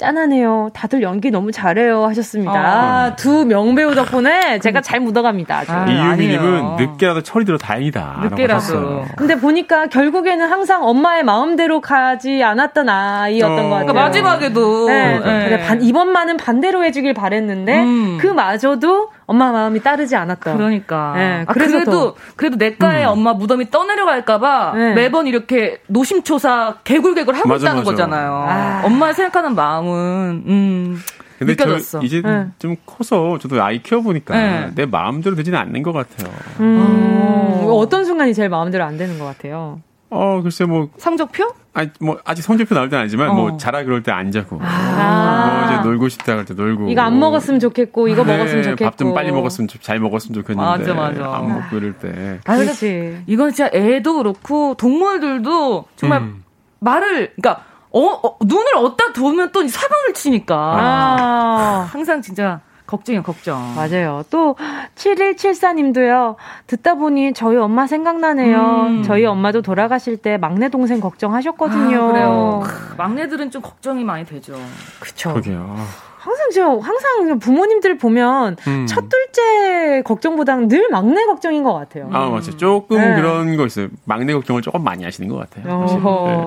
[0.02, 0.70] 짠하네요.
[0.74, 2.54] 다들 연기 너무 잘해요 하셨습니다.
[2.54, 5.64] 아, 두 명배우 덕분에 제가 잘 묻어갑니다.
[5.68, 8.22] 아, 이유미님은 늦게라도 처리 들어 다행이다.
[8.24, 9.06] 늦게라도.
[9.16, 13.86] 근데 보니까 결국에는 항상 엄마의 마음대로 가지 않았던 아이였던 어, 것 같아요.
[13.86, 15.20] 그러니까 마지막에도 네.
[15.20, 15.68] 네.
[15.68, 18.18] 반, 이번만은 반대로 해주길 바랬는데 음.
[18.20, 20.58] 그마저도 엄마 마음이 따르지 않았던.
[20.58, 21.14] 그러니까.
[21.16, 23.12] 네, 아, 그래도 그래도 내과에 음.
[23.12, 24.94] 엄마 무덤이 떠내려갈까봐 네.
[24.94, 27.92] 매번 이렇게 노심초사 개굴개굴 하고 맞아, 있다는 맞아.
[27.92, 28.46] 거잖아요.
[28.46, 28.82] 아.
[28.84, 31.00] 엄마 생각하는 마음은 음.
[31.40, 32.00] 근데 느껴졌어.
[32.00, 32.48] 저 이제 네.
[32.60, 34.72] 좀 커서 저도 아이 키워보니까 네.
[34.76, 36.30] 내 마음대로 되지는 않는 것 같아요.
[36.60, 36.66] 음.
[36.66, 37.68] 음.
[37.70, 39.80] 어떤 순간이 제일 마음대로 안 되는 것 같아요?
[40.10, 40.90] 어, 글쎄 뭐.
[40.98, 41.54] 성적표?
[41.74, 43.48] 아니, 뭐, 아직 성적표 나올 때는 아니지만, 뭐 어.
[43.50, 44.60] 뭐, 자라 그럴 때 안 자고.
[44.62, 45.62] 아.
[45.68, 46.90] 뭐, 이제 놀고 싶다 그럴 때 놀고.
[46.90, 48.84] 이거 안 먹었으면 좋겠고, 이거 네, 먹었으면 좋겠고.
[48.86, 50.70] 밥 좀 빨리 먹었으면, 잘 먹었으면 좋겠는데.
[50.70, 51.36] 맞아, 맞아.
[51.38, 52.40] 안 먹고 이럴 때.
[52.46, 53.24] 아, 그렇지.
[53.26, 56.44] 이건 진짜 애도 그렇고, 동물들도 정말 음.
[56.80, 57.64] 말을, 그러니까,
[57.94, 60.56] 어, 어, 눈을 어디다 두면 또 사방을 치니까.
[60.56, 61.88] 아.
[61.92, 62.60] 항상 진짜.
[62.88, 63.76] 걱정이야, 걱정.
[63.76, 64.24] 맞아요.
[64.30, 64.56] 또,
[64.96, 66.36] 7174님도요,
[66.68, 68.60] 듣다 보니 저희 엄마 생각나네요.
[68.88, 69.04] 음.
[69.04, 72.04] 저희 엄마도 돌아가실 때 막내 동생 걱정하셨거든요.
[72.04, 72.64] 아, 그래요.
[72.98, 74.56] 막내들은 좀 걱정이 많이 되죠.
[75.00, 75.32] 그쵸.
[75.32, 75.76] 그러게요.
[76.22, 78.86] 항상 저 항상 부모님들 보면 음.
[78.88, 82.10] 첫 둘째 걱정보다는 늘 막내 걱정인 것 같아요.
[82.14, 82.58] 아 맞아요.
[82.58, 83.16] 조금 네.
[83.16, 83.88] 그런 거 있어요.
[84.06, 85.88] 막내 걱정을 조금 많이 하시는 것 같아요.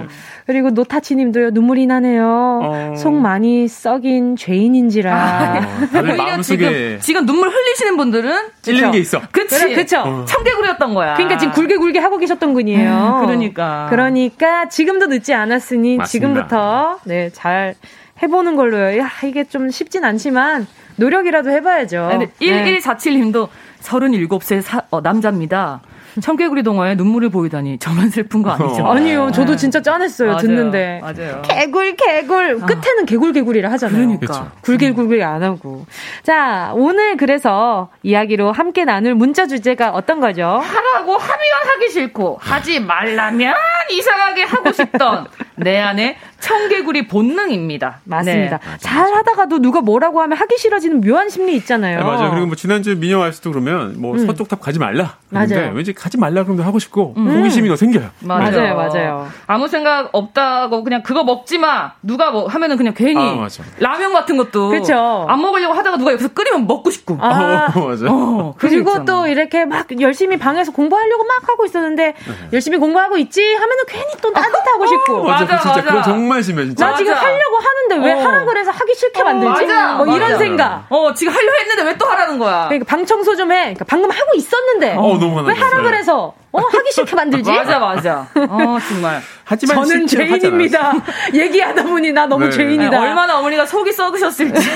[0.00, 0.06] 네.
[0.46, 2.60] 그리고 노타치님도요 눈물이 나네요.
[2.62, 2.94] 어...
[2.96, 5.12] 속 많이 썩인 죄인인지라.
[5.12, 5.60] 아,
[5.92, 9.22] 다들 마음속에 지금, 지금 눈물 흘리시는 분들은 찔린 게 있어.
[9.32, 10.02] 그치, 그쵸.
[10.06, 10.24] 어.
[10.24, 11.14] 청개구리였던 거야.
[11.14, 12.90] 그러니까 지금 굴게 굴게 하고 계셨던 분이에요.
[12.90, 13.88] 음, 그러니까.
[13.90, 16.04] 그러니까 지금도 늦지 않았으니 맞습니다.
[16.06, 17.74] 지금부터 네잘
[18.22, 18.98] 해보는 걸로요.
[18.98, 22.08] 야, 이게 좀 쉽진 않지만 노력이라도 해봐야죠.
[22.10, 22.78] 근데 네.
[22.80, 23.48] 1147님도
[23.82, 25.80] 37세 사, 어, 남자입니다.
[26.20, 28.84] 청개구리 동화에 눈물을 보이다니 저만 슬픈 거 아니죠?
[28.84, 28.94] 어.
[28.94, 30.28] 아니요, 저도 진짜 짠했어요.
[30.28, 30.40] 맞아요.
[30.42, 31.00] 듣는데.
[31.02, 31.42] 맞아요.
[31.42, 32.66] 개굴 개굴 어.
[32.66, 33.96] 끝에는 개굴 개굴이라 하잖아요.
[33.96, 35.86] 그러니까 굴개굴개 안 하고.
[36.22, 40.44] 자, 오늘 그래서 이야기로 함께 나눌 문자 주제가 어떤 거죠?
[40.44, 43.54] 하라고 하면 하기 싫고 하지 말라면
[43.90, 48.00] 이상하게 하고 싶던 내 안에 청개구리 본능입니다.
[48.04, 48.58] 맞습니다.
[48.58, 48.76] 네.
[48.78, 51.98] 잘 하다가도 누가 뭐라고 하면 하기 싫어지는 묘한 심리 있잖아요.
[51.98, 52.30] 네, 맞아요.
[52.30, 54.26] 그리고 뭐 지난주에 민영 아저씨도 그러면 뭐 음.
[54.26, 55.16] 서쪽 탑 가지 말라.
[55.30, 55.72] 맞아요.
[55.74, 57.38] 왠지 가지 말라 그러면 하고 싶고 음.
[57.38, 58.10] 호기심이 더 생겨요.
[58.20, 58.50] 맞아요.
[58.50, 58.74] 맞아요.
[58.76, 59.28] 맞아요.
[59.46, 61.92] 아무 생각 없다고 그냥 그거 먹지 마.
[62.02, 65.26] 누가 뭐 하면은 그냥 괜히 아, 라면 같은 것도 그쵸.
[65.26, 67.16] 안 먹으려고 하다가 누가 옆에서 끓이면 먹고 싶고.
[67.20, 68.06] 아, 어, 맞아.
[68.10, 72.48] 어, 그리고 또 이렇게 막 열심히 방에서 공부하려고 막 하고 있었는데 네.
[72.52, 75.24] 열심히 공부하고 있지 하면은 괜히 또 딴짓하고 싶고.
[75.24, 76.10] 맞아, 맞아, 진짜 맞아.
[76.34, 76.86] 정말 심해 진짜.
[76.90, 78.18] 나 지금 하려고 하는데 왜 어.
[78.26, 79.66] 하라 그래서 하기 싫게 어, 만들지?
[79.66, 80.86] 맞아, 뭐 이런 생각.
[80.88, 82.64] 어, 지금 하려 했는데 왜 또 하라는 거야?
[82.68, 83.58] 그러니까 방 청소 좀 해.
[83.60, 84.96] 그러니까 방금 하고 있었는데.
[84.98, 87.50] 어, 너무 왜 하라 그래서 어 하기 싫게 만들지?
[87.52, 88.26] 맞아, 맞아.
[88.34, 89.22] 어, 정말.
[89.44, 90.92] 하지만 저는 죄인입니다.
[91.32, 92.50] 얘기하다 보니 나 너무 네.
[92.50, 92.90] 죄인이다.
[92.90, 94.68] 네, 얼마나 어머니가 속이 썩으셨을지.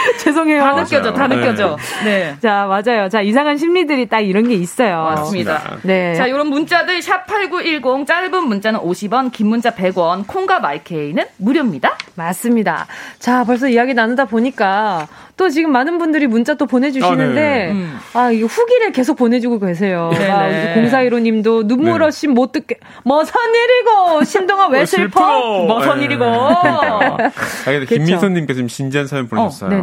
[0.18, 0.60] 죄송해요.
[0.60, 1.76] 다 느껴져, 다 느껴져.
[2.04, 2.10] 네.
[2.10, 2.36] 네.
[2.40, 3.08] 자, 맞아요.
[3.08, 5.04] 자, 이상한 심리들이 딱 이런 게 있어요.
[5.04, 5.78] 맞습니다.
[5.82, 6.14] 네.
[6.14, 11.96] 자, 이런 문자들 샵8910 짧은 문자는 50원, 긴 문자 100원, 콩과 마이케이는 무료입니다.
[12.14, 12.86] 맞습니다.
[13.18, 17.70] 자, 벌써 이야기 나누다 보니까 또 지금 많은 분들이 문자 또 보내주시는데, 아, 네.
[17.72, 17.98] 음.
[18.12, 20.10] 아이 후기를 계속 보내주고 계세요.
[20.12, 20.74] 네, 아, 네.
[20.74, 22.04] 공사일호 님도 눈물 네.
[22.04, 25.64] 없이 못 듣게, 뭐선 일이고, 신동아 왜 슬퍼?
[25.64, 26.24] 뭐선 일이고.
[26.24, 27.30] 아,
[27.64, 29.70] 근데 김민선님께서 지금 진지한 사연 보내셨어요.
[29.70, 29.82] 어,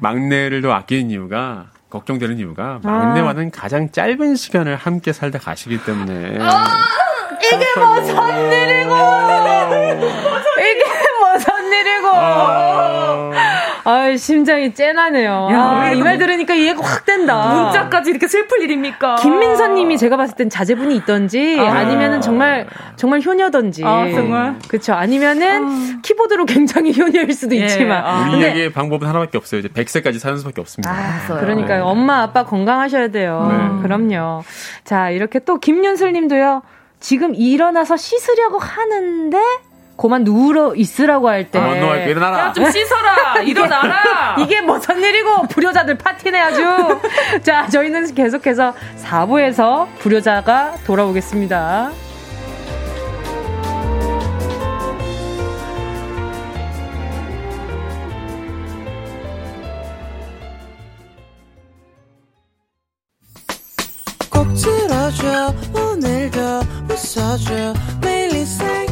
[0.00, 3.50] 막내를 더 아끼는 이유가, 걱정되는 이유가 막내와는 아.
[3.52, 6.38] 가장 짧은 시간을 함께 살다 가시기 때문에.
[6.40, 6.64] 아,
[7.42, 8.94] 이게 뭐선 일이고!
[10.58, 10.84] 이게
[11.20, 12.08] 뭐선 일이고!
[12.14, 13.31] 아.
[13.84, 14.72] 아 심장이.
[15.52, 17.64] 야, 아, 이말 들으니까 이해가 확 된다.
[17.64, 19.16] 문자까지 이렇게 슬플 일입니까?
[19.16, 21.84] 김민선 님이 제가 봤을 땐 자제분이 있던지 아.
[21.84, 22.66] 니면은 정말
[22.96, 23.84] 정말 효녀던지.
[23.84, 24.56] 아, 정말?
[24.68, 24.94] 그렇죠.
[24.94, 26.00] 아니면은 아.
[26.02, 27.64] 키보드로 굉장히 효녀일 수도 예.
[27.64, 28.04] 있지만.
[28.04, 28.30] 아.
[28.32, 29.60] 우리에게 방법은 하나밖에 없어요.
[29.60, 30.92] 이제 100세까지 사는 수밖에 없습니다.
[30.92, 31.84] 아, 그러니까요.
[31.84, 31.90] 네.
[31.90, 33.48] 엄마 아빠 건강하셔야 돼요.
[33.50, 33.82] 네.
[33.82, 34.42] 그럼요.
[34.84, 36.62] 자, 이렇게 또 김윤슬 님도요.
[37.00, 39.38] 지금 일어나서 씻으려고 하는데
[40.02, 41.60] 고만 누워 있으라고 할 때.
[41.60, 42.38] 어, 너 일어나라.
[42.46, 43.40] 야, 좀 씻어라.
[43.46, 44.34] 일어나라.
[44.36, 47.00] 이게, 이게 무슨 일이고, 불효자들 파티네 아주.
[47.44, 51.92] 자, 저희는 계속해서 4부에서 불효자가 돌아오겠습니다.
[64.28, 66.40] 꼭 들어줘 오늘도
[66.90, 68.91] 웃어줘 매일 일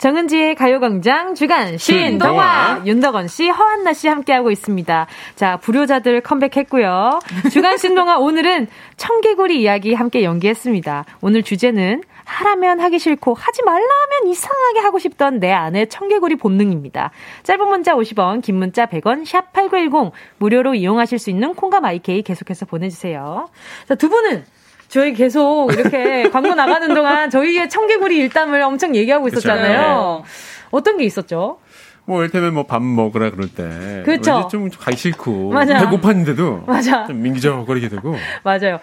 [0.00, 5.06] 정은지의 가요광장 주간 신동화 윤덕원 씨, 허한나 씨 함께하고 있습니다.
[5.36, 7.20] 자, 불효자들 컴백했고요.
[7.52, 11.04] 주간 신동화 오늘은 청개구리 이야기 함께 연기했습니다.
[11.20, 17.10] 오늘 주제는 하라면 하기 싫고 하지 말라면 이상하게 하고 싶던 내 안의 청개구리 본능입니다.
[17.42, 23.50] 짧은 문자 50원, 긴 문자 100원, 샵8910 무료로 이용하실 수 있는 콩과 마이케이 계속해서 보내주세요.
[23.86, 24.44] 자, 두 분은
[24.90, 30.22] 저희 계속 이렇게 광고 나가는 동안 저희의 청개구리 일담을 엄청 얘기하고 있었잖아요.
[30.24, 30.24] 그쵸.
[30.70, 31.58] 어떤 게 있었죠?
[32.06, 34.02] 뭐, 이를테면 뭐 밥 먹으라 그럴 때.
[34.04, 34.48] 그렇죠.
[34.50, 35.50] 좀 가기 싫고.
[35.50, 35.78] 맞아.
[35.78, 36.66] 배고팠는데도.
[36.66, 37.06] 맞아.
[37.06, 38.16] 좀 민기적거리게 되고.
[38.42, 38.80] 맞아요.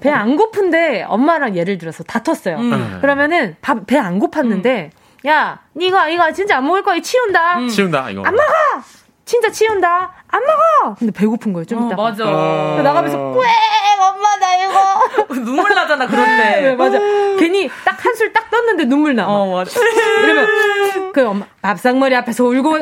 [0.00, 2.56] 배 안 고픈데 엄마랑 예를 들어서 다퉜어요.
[2.58, 2.98] 음.
[3.00, 3.56] 그러면은
[3.88, 4.90] 배안 고팠는데 음.
[5.26, 7.58] 야, 니가 이거 진짜 안 먹을 거야 치운다.
[7.58, 7.68] 음.
[7.68, 8.22] 치운다 이거.
[8.24, 8.46] 안 먹어.
[9.28, 10.10] 진짜 치운다.
[10.28, 10.94] 안 먹어.
[10.98, 11.66] 근데 배고픈 거예요.
[11.66, 11.96] 좀 어, 이따.
[11.96, 12.24] 맞아.
[12.26, 12.80] 어...
[12.82, 13.40] 나가면서 뿌
[14.00, 16.60] 엄마 나 이거 눈물 나잖아 그런데.
[16.72, 16.98] 네, 맞아.
[17.38, 19.26] 괜히 딱 한술 딱 떴는데 눈물 나.
[19.28, 19.78] 어 맞아.
[20.24, 22.78] 이러면 그 엄마 밥상머리 앞에서 울고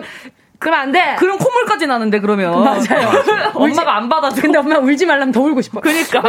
[0.61, 1.17] 그러면 안 돼.
[1.19, 2.63] 그럼 콧물까지 나는데 그러면.
[2.63, 3.11] 맞아요.
[3.53, 4.41] 엄마가 안 받아줘.
[4.41, 5.81] 근데 엄마 울지 말라면 더 울고 싶어.
[5.81, 6.23] 그니까.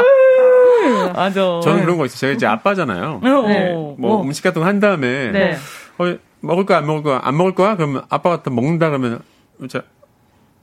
[1.13, 1.59] 맞아.
[1.63, 2.19] 저는 그런 거 있어요.
[2.21, 3.19] 제가 이제 아빠잖아요.
[3.23, 3.29] 네.
[3.29, 3.71] 네.
[3.99, 4.21] 뭐 어.
[4.23, 5.57] 음식 같은 거 한 다음에 네.
[5.99, 6.05] 어,
[6.41, 9.19] 먹을 거야 안 먹을 거야 안 먹을 거야 그러면 아빠가 또 먹는다 그러면
[9.69, 9.81] 자,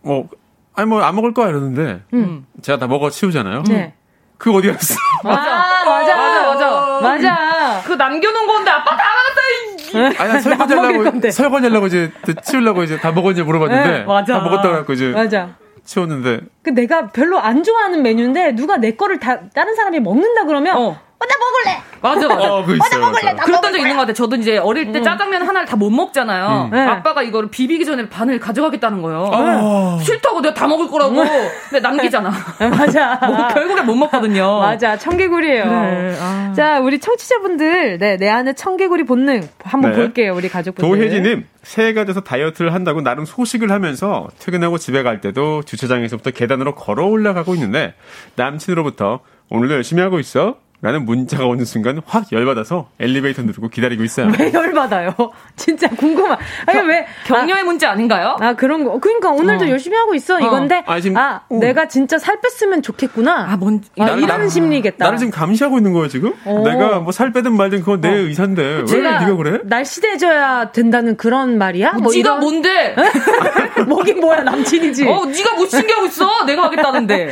[0.04, 0.28] 뭐
[0.74, 2.46] 아니 뭐 안 먹을 거야 이러는데 음.
[2.62, 3.62] 제가 다 먹어 치우잖아요.
[3.68, 3.94] 네.
[4.38, 4.94] 그 어디 갔어?
[5.24, 5.40] 맞아.
[5.40, 6.16] 아, 맞아.
[6.16, 6.52] 맞아.
[6.52, 7.00] 맞아.
[7.00, 7.82] 맞아.
[7.86, 9.04] 그 남겨놓은 건데 아빠 다
[9.94, 10.22] 먹었다.
[10.24, 12.10] 아니, 설거지 하려고, 설거지 하려고 이제
[12.42, 13.90] 치우려고 이제 다 먹었는지 물어봤는데.
[13.90, 14.34] 네, 맞아.
[14.38, 15.10] 다 먹었다 그래갖고 이제.
[15.12, 15.50] 맞아.
[15.84, 16.40] 치웠는데.
[16.62, 21.00] 그 내가 별로 안 좋아하는 메뉴인데 누가 내 거를 다 다른 사람이 먹는다 그러면 어.
[21.24, 21.82] 어, 나 먹을래.
[22.00, 22.52] 맞아, 맞아.
[22.54, 23.32] 어, 그 있어요, 어, 나 먹을래.
[23.32, 24.12] 나 그랬던 적 있는 것 같아.
[24.12, 25.04] 저도 이제 어릴 때 음.
[25.04, 26.68] 짜장면 하나를 다 못 먹잖아요.
[26.72, 26.76] 음.
[26.76, 26.80] 네.
[26.86, 29.28] 아빠가 이거를 비비기 전에 반을 가져가겠다는 거예요.
[29.32, 29.98] 어.
[30.02, 31.14] 싫다고 내가 다 먹을 거라고.
[31.16, 32.30] 근데 남기잖아.
[32.70, 33.16] 맞아.
[33.26, 34.60] 뭐, 결국에 못 먹거든요.
[34.60, 34.96] 맞아.
[34.96, 35.64] 청개구리예요.
[35.64, 36.16] 네.
[36.20, 36.52] 아.
[36.54, 39.96] 자, 우리 청취자분들, 네, 내 안에 청개구리 본능 한번 네.
[39.96, 40.32] 볼게요.
[40.34, 40.88] 우리 가족분들.
[40.88, 47.06] 도혜지님, 새해가 돼서 다이어트를 한다고 나름 소식을 하면서 퇴근하고 집에 갈 때도 주차장에서부터 계단으로 걸어
[47.06, 47.94] 올라가고 있는데
[48.36, 49.20] 남친으로부터
[49.50, 50.56] 오늘도 열심히 하고 있어?
[50.84, 54.30] 라는 문자가 오는 순간 확 열받아서 엘리베이터 누르고 기다리고 있어요.
[54.38, 55.14] 왜 열받아요?
[55.56, 56.36] 진짜 궁금한.
[56.66, 57.06] 아니, 겨, 왜.
[57.24, 58.36] 격려의 아, 문제 아닌가요?
[58.38, 59.00] 아, 그런 거.
[59.00, 59.68] 그러니까 오늘도 어.
[59.70, 60.36] 열심히 하고 있어.
[60.36, 60.40] 어.
[60.40, 60.84] 이건데.
[60.86, 61.56] 아, 지금, 아 어.
[61.56, 63.46] 내가 진짜 살 뺐으면 좋겠구나.
[63.48, 63.80] 아, 뭔.
[63.98, 65.06] 아, 나를, 이런 나, 심리겠다.
[65.06, 66.34] 나를 지금 감시하고 있는 거예요, 지금?
[66.44, 66.62] 어.
[66.66, 68.12] 내가 뭐 살 빼든 말든 그건 내 어.
[68.16, 68.84] 의사인데.
[68.92, 69.60] 왜 네가 그래?
[69.64, 71.92] 날씬해져야 된다는 그런 말이야?
[71.92, 72.40] 뭐, 뭐 네가 이런...
[72.40, 72.94] 뭔데?
[73.88, 75.08] 뭐긴 뭐야, 남친이지.
[75.08, 76.44] 어, 네가 뭐 신경 있어?
[76.44, 77.30] 내가 하겠다는데.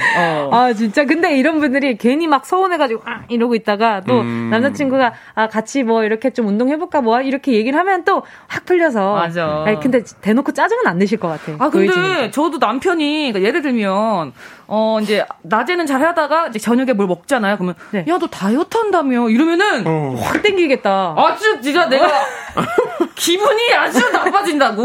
[0.50, 1.04] 아, 진짜.
[1.04, 4.48] 근데 이런 분들이 괜히 막 서운해가지고, 아, 이 러고 있다가 또 음.
[4.50, 9.14] 남자친구가 아 같이 뭐 이렇게 좀 운동 해볼까 뭐 이렇게 얘기를 하면 또 확 풀려서
[9.14, 9.64] 맞아.
[9.66, 11.52] 아니, 근데 대놓고 짜증은 안 내실 것 같아.
[11.64, 14.32] 아 근데 저도 남편이 그러니까 예를 들면
[14.66, 17.56] 어 이제 낮에는 잘 하다가 이제 저녁에 뭘 먹잖아요.
[17.56, 18.04] 그러면 네.
[18.08, 20.14] 야너 다이어트 한다며 이러면은 어.
[20.20, 21.14] 확 땡기겠다.
[21.16, 22.06] 아주 진짜 내가
[23.14, 24.84] 기분이 아주 나빠진다고.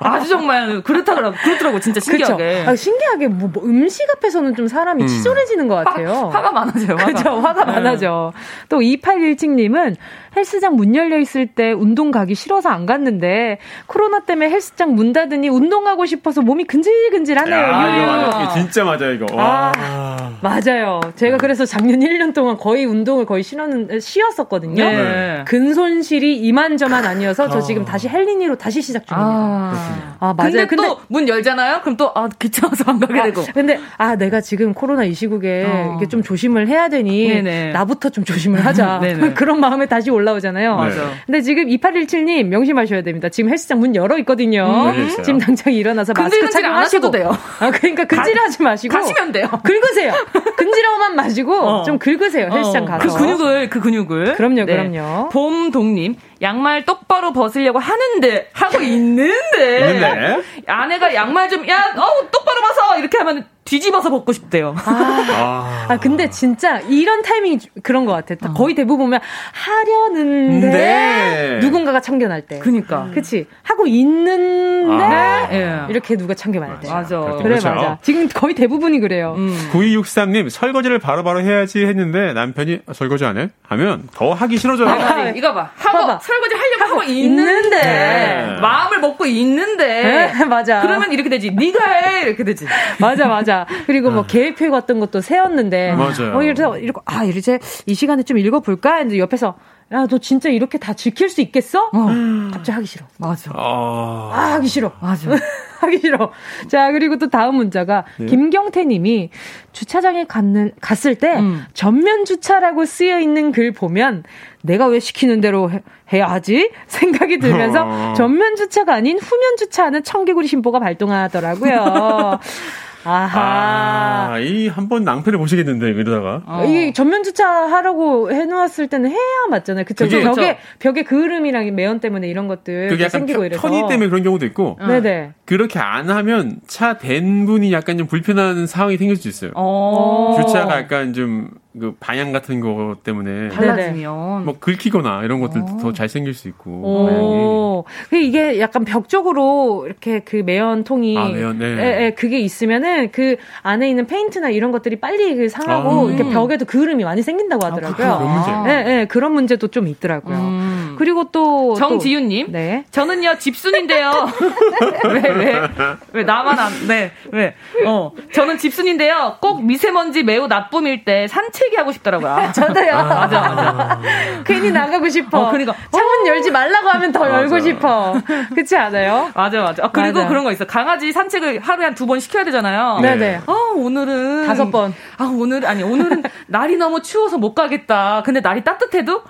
[0.00, 2.64] 아주 정말 그렇다 그렇더라고 진짜 신기하게.
[2.66, 5.06] 아, 신기하게 뭐, 뭐, 음식 앞에서는 좀 사람이 음.
[5.06, 6.30] 치졸해지는 것 같아요.
[6.32, 6.96] 화, 가 많아져요.
[6.96, 7.12] 화가.
[7.12, 7.72] 그죠 화가 네.
[7.72, 8.32] 많아져.
[8.68, 9.96] 또 2817님은
[10.36, 15.48] 헬스장 문 열려 있을 때 운동 가기 싫어서 안 갔는데 코로나 때문에 헬스장 문 닫으니
[15.48, 17.56] 운동하고 싶어서 몸이 근질근질하네요.
[17.56, 19.26] 야, 이거 진짜 맞아요, 이거.
[19.36, 21.00] 아, 맞아요.
[21.16, 24.82] 제가 그래서 작년 1년 동안 거의 운동을 거의 쉬었는, 쉬었었거든요.
[24.82, 25.44] 네.
[25.46, 29.30] 근손실이 이만저만 아니어서 저 지금 다시 헬리니로 다시 시작 중입니다.
[29.30, 30.66] 아, 아 맞아요.
[30.66, 31.80] 근데, 또문 열잖아요?
[31.82, 33.42] 그럼 또, 아, 귀찮아서 안 가게 아, 되고.
[33.52, 35.96] 근데, 아, 내가 지금 코로나 이 시국에 어.
[35.96, 37.72] 이게 좀 조심을 해야 되니 네네.
[37.72, 39.00] 나부터 좀 조심을 하자.
[39.34, 40.76] 그런 마음에 다시 올라오잖아요.
[40.76, 41.10] 맞아.
[41.26, 43.28] 근데 지금 2817님 명심하셔야 됩니다.
[43.28, 44.92] 지금 헬스장 문 열어 있거든요.
[44.94, 45.08] 음.
[45.24, 47.10] 지금 당장 일어나서 마스크 착용하시고.
[47.10, 47.36] 돼요.
[47.58, 48.94] 아, 그러니까 근질하지 마 시고.
[48.94, 49.48] 가시면 돼요.
[49.64, 50.12] 긁으세요.
[50.56, 51.82] 근지러움만 마시고 어.
[51.84, 52.48] 좀 긁으세요.
[52.50, 52.86] 헬스장 어.
[52.86, 53.08] 가서.
[53.08, 54.34] 그 근육을, 그 근육을.
[54.36, 54.76] 그럼요, 네.
[54.90, 55.28] 그럼요.
[55.30, 56.16] 봄동님.
[56.42, 60.42] 양말 똑바로 벗으려고 하는데 하고 있는데, 있는데?
[60.66, 64.74] 아내가 양말 좀 야, 어 똑바로 벗어 이렇게 하면 뒤집어서 벗고 싶대요.
[64.84, 68.34] 아, 아 근데 진짜 이런 타이밍이 그런 것 같아.
[68.48, 68.52] 어.
[68.52, 69.20] 거의 대부분 보면
[69.52, 71.58] 하려는데 네.
[71.60, 72.58] 누군가가 참견할 때.
[72.58, 73.08] 그니까.
[73.14, 73.46] 그치.
[73.62, 75.48] 하고 있는데 아.
[75.48, 75.80] 네.
[75.88, 76.90] 이렇게 누가 참견할 때.
[76.90, 77.20] 맞아.
[77.20, 77.70] 그래 그렇죠.
[77.70, 77.98] 맞아.
[78.02, 79.36] 지금 거의 대부분이 그래요.
[79.38, 79.56] 음.
[79.72, 83.50] 9263님 설거지를 바로 바로 해야지 했는데 남편이 설거지 안 해?
[83.68, 84.88] 하면 더 하기 싫어져요.
[84.88, 85.70] 아, 이거 봐.
[85.76, 86.18] 하고 봐봐.
[86.18, 88.56] 설거지 하려고 하고 있는데 네.
[88.60, 90.80] 마음을 먹고 있는데 네, 맞아.
[90.80, 91.52] 그러면 이렇게 되지.
[91.52, 92.66] 네가 해 이렇게 되지.
[92.98, 93.59] 맞아 맞아.
[93.86, 94.26] 그리고 뭐 아.
[94.26, 96.36] 계획표 같은 것도 세웠는데 맞아요.
[96.36, 99.56] 어 이래서 이렇게 아 이제 이 시간에 좀 읽어볼까 했는데 옆에서
[99.92, 101.90] 야, 너 진짜 이렇게 다 지킬 수 있겠어?
[101.92, 102.06] 어.
[102.52, 103.06] 갑자기 하기 싫어.
[103.18, 103.50] 맞아.
[103.52, 104.30] 어...
[104.32, 104.92] 아, 하기 싫어.
[105.00, 105.30] 맞아.
[105.80, 106.30] 하기 싫어.
[106.68, 108.26] 자, 그리고 또 다음 문자가 네.
[108.26, 109.30] 김경태 님이
[109.72, 111.64] 주차장에 갔는, 갔을 때 음.
[111.74, 114.22] 전면 주차라고 쓰여 있는 글 보면
[114.62, 115.70] 내가 왜 시키는 대로
[116.12, 116.70] 해, 야 하지?
[116.86, 118.14] 생각이 들면서 어...
[118.14, 122.38] 전면 주차가 아닌 후면 주차하는 청개구리 심보가 발동하더라고요.
[123.04, 124.32] 아하.
[124.34, 126.42] 아, 이 한 번 낭패를 보시겠는데, 이러다가.
[126.46, 126.64] 어.
[126.64, 129.18] 이 전면 주차하라고 해놓았을 때는 해야
[129.50, 129.84] 맞잖아요.
[129.84, 130.04] 그쵸?
[130.04, 132.88] 그게, 벽에, 벽에 그을음이랑 매연 때문에 이런 것들.
[132.88, 133.62] 그게 약간 생기고 이래서.
[133.62, 134.76] 편의 때문에 그런 경우도 있고.
[134.80, 134.86] 어.
[134.86, 135.32] 네네.
[135.44, 139.52] 그렇게 안 하면 차댄 분이 약간 좀 불편한 상황이 생길 수 있어요.
[139.54, 140.36] 어.
[140.40, 146.34] 주차가 약간 좀, 그 방향 같은 거 때문에 달라지면 뭐 긁히거나 이런 것들도 더잘 생길
[146.34, 151.66] 수 있고 그 이게 약간 벽 쪽으로 이렇게 그 매연 통이 아, 매연, 네.
[151.66, 156.28] 에, 에, 그게 있으면은 그 안에 있는 페인트나 이런 것들이 빨리 그 상하고 아, 이렇게
[156.32, 158.06] 벽에도 그름이 많이 생긴다고 아, 하더라고요.
[158.06, 158.70] 아, 그런 문제.
[158.72, 160.36] 예, 예, 그런 문제도 좀 있더라고요.
[160.36, 160.96] 음.
[160.98, 162.84] 그리고 또 정지윤 님, 네.
[162.90, 164.10] 저는요 집순인데요.
[165.14, 165.70] 왜 왜
[166.12, 167.12] 왜 나만 안 네.
[167.32, 167.54] 왜?
[167.86, 169.36] 어, 저는 집순인데요.
[169.40, 172.30] 꼭 미세먼지 매우 나쁨일 때 산책 책 하고 싶더라고요.
[172.30, 172.92] 아, 저도요.
[172.94, 174.00] 아, 맞아, 맞아.
[174.44, 175.38] 괜히 나가고 싶어.
[175.38, 175.74] 어, 그러니까.
[175.92, 178.14] 창문 열지 말라고 하면 더 열고 싶어.
[178.54, 179.30] 그렇지 않아요?
[179.34, 179.84] 맞아, 맞아.
[179.84, 180.28] 아, 그리고 맞아.
[180.28, 180.64] 그런 거 있어.
[180.66, 183.00] 강아지 산책을 하루에 한 두 번 시켜야 되잖아요.
[183.02, 183.16] 네네.
[183.16, 183.40] 네.
[183.46, 184.46] 아, 오늘은.
[184.46, 184.94] 다섯 번.
[185.18, 188.22] 아, 오늘, 아니, 오늘은 날이 너무 추워서 못 가겠다.
[188.24, 189.22] 근데 날이 따뜻해도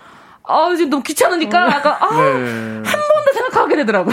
[0.44, 2.16] 아, 지금 너무 귀찮으니까 약간 아, 네.
[2.16, 2.84] 한번
[3.26, 4.10] 더 생각하게 되더라고.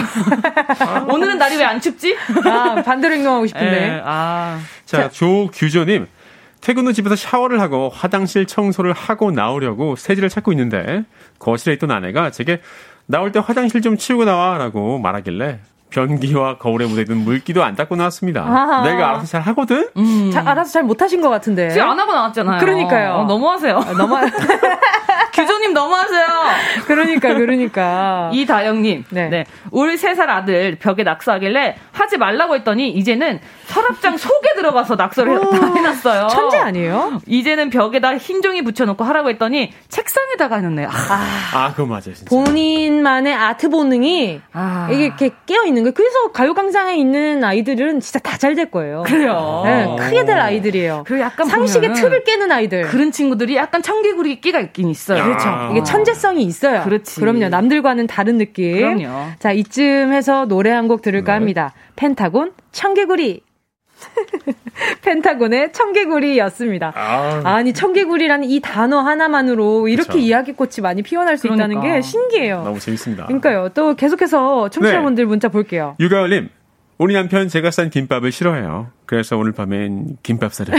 [0.80, 1.06] 아.
[1.08, 2.16] 오늘은 날이 왜 안 춥지?
[2.44, 3.70] 아, 반대로 행동하고 싶은데.
[3.70, 4.58] 네, 아.
[4.84, 6.06] 자, 조규조님.
[6.60, 11.04] 퇴근 후 집에서 샤워를 하고 화장실 청소를 하고 나오려고 세제를 찾고 있는데
[11.38, 12.60] 거실에 있던 아내가 제게
[13.06, 18.42] 나올 때 화장실 좀 치우고 나와라고 말하길래 변기와 거울에 묻어있는 물기도 안 닦고 나왔습니다.
[18.42, 18.82] 아하.
[18.82, 19.88] 내가 알아서 잘 하거든?
[19.96, 20.30] 음.
[20.30, 21.70] 자, 알아서 잘 못하신 것 같은데.
[21.70, 22.60] 지금 안 하고 나왔잖아요.
[22.60, 23.12] 그러니까요.
[23.14, 23.74] 어, 너무하세요.
[23.78, 24.14] 아, 너무
[25.32, 26.26] 규조님 너무하세요.
[26.86, 28.30] 그러니까, 그러니까.
[28.34, 29.04] 이다영님.
[29.10, 29.28] 네.
[29.30, 29.44] 네.
[29.70, 35.74] 우리 세 살 아들 벽에 낙서하길래 하지 말라고 했더니 이제는 서랍장 속에 들어가서 낙서를 다
[35.74, 36.28] 해놨어요.
[36.28, 37.20] 천재 아니에요?
[37.26, 40.86] 이제는 벽에다 흰 종이 붙여놓고 하라고 했더니 책상에다가 해놓네.
[40.86, 40.90] 아,
[41.54, 42.02] 아 그거 맞아요.
[42.14, 42.24] 진짜.
[42.28, 44.88] 본인만의 아트 본능이 아.
[44.90, 45.94] 이게 이렇게 깨어 있는 거예요.
[45.94, 49.02] 그래서 가요광장에 있는 아이들은 진짜 다 잘 될 거예요.
[49.04, 49.62] 그래요.
[49.64, 51.02] 네, 크게 될 아이들이에요.
[51.06, 52.82] 그리고 약간 상식의 틀을 깨는 아이들.
[52.82, 55.22] 그런 친구들이 약간 청개구리 끼가 있긴 있어요.
[55.22, 55.48] 그렇죠.
[55.72, 56.82] 이게 천재성이 있어요.
[56.84, 57.20] 그렇지.
[57.20, 57.48] 그럼요.
[57.48, 58.76] 남들과는 다른 느낌.
[58.76, 59.30] 그럼요.
[59.38, 61.38] 자, 이쯤 해서 노래 한 곡 들을까 네.
[61.38, 61.74] 합니다.
[61.98, 63.42] 펜타곤, 청개구리.
[65.02, 66.92] 펜타곤의 청개구리였습니다.
[66.94, 67.60] 아.
[67.62, 70.18] 니 청개구리라는 이 단어 하나만으로 이렇게 그쵸.
[70.18, 71.66] 이야기꽃이 많이 피어날 수 그러니까.
[71.66, 72.62] 있다는 게 신기해요.
[72.62, 73.26] 너무 재밌습니다.
[73.26, 73.70] 그러니까요.
[73.74, 75.28] 또 계속해서 청취자분들 네.
[75.28, 75.96] 문자 볼게요.
[75.98, 76.48] 유가을님,
[76.98, 78.92] 우리 남편 제가 싼 김밥을 싫어해요.
[79.04, 80.74] 그래서 오늘 밤엔 김밥 사려.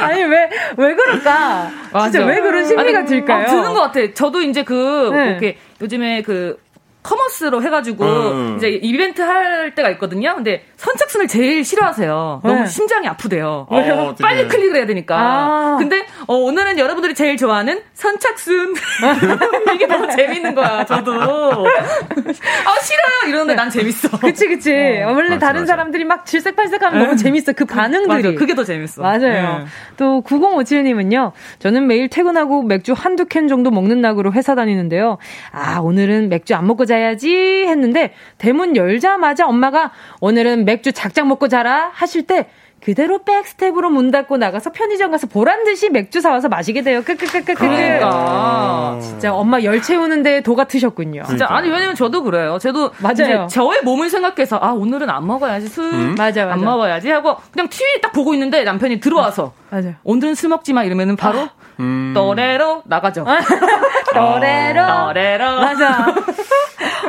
[0.00, 1.70] 아니 왜 왜 그럴까?
[1.92, 2.10] 맞아.
[2.10, 3.44] 진짜 왜 그런 심리가 아니, 들까요?
[3.46, 4.00] 어, 드는 것 같아.
[4.14, 5.30] 저도 이제 그 네.
[5.30, 6.58] 이렇게 요즘에 그
[7.06, 8.54] 커머스로 해가지고 음.
[8.56, 10.34] 이제 이벤트 할 때가 있거든요.
[10.34, 12.40] 근데 선착순을 제일 싫어하세요.
[12.42, 12.66] 너무 네.
[12.66, 13.66] 심장이 아프대요.
[13.70, 15.16] 어, 빨리 클릭을 해야 되니까.
[15.16, 15.76] 아.
[15.78, 18.74] 근데 어, 오늘은 여러분들이 제일 좋아하는 선착순
[19.76, 20.84] 이게 너무 재밌는 거야.
[20.84, 24.18] 저도 아 싫어요 이러는데 난 재밌어.
[24.18, 24.72] 그치 그치.
[25.04, 25.12] 어.
[25.12, 25.72] 원래 맞아, 다른 맞아.
[25.74, 27.22] 사람들이 막 질색팔색하면 너무 네.
[27.22, 27.52] 재밌어.
[27.52, 28.08] 그 반응들이.
[28.08, 29.02] 맞아, 그게 더 재밌어.
[29.02, 29.58] 맞아요.
[29.58, 29.64] 네.
[29.96, 31.30] 또 9057님은요.
[31.60, 35.18] 저는 매일 퇴근하고 맥주 한두 캔 정도 먹는 낙으로 회사 다니는데요.
[35.52, 41.48] 아 오늘은 맥주 안 먹고 자 야지 했는데 대문 열자마자 엄마가 오늘은 맥주 작작 먹고
[41.48, 42.48] 자라 하실 때
[42.86, 47.02] 그대로 백스텝으로 문 닫고 나가서 편의점 가서 보란 듯이 맥주 사와서 마시게 돼요.
[47.02, 47.54] 끄끄끄끄.
[47.54, 48.98] 그러니까.
[49.00, 51.24] 진짜 엄마 열 채우는데 도 같으셨군요.
[51.24, 52.58] 진짜 아니 왜냐면 저도 그래요.
[52.60, 53.48] 저도 맞아요.
[53.50, 56.14] 저의 몸을 생각해서 아 오늘은 안 먹어야지 술 음?
[56.16, 56.54] 맞아, 맞아.
[56.54, 59.94] 안 먹어야지 하고 그냥 TV 딱 보고 있는데 남편이 들어와서 맞아.
[60.04, 61.50] 오늘은 술 먹지 마 이러면은 바로 아.
[61.80, 62.12] 음.
[62.14, 63.24] 또래로 나가죠.
[64.14, 64.86] 또래로.
[64.86, 65.56] 또래로.
[65.56, 66.14] 맞아.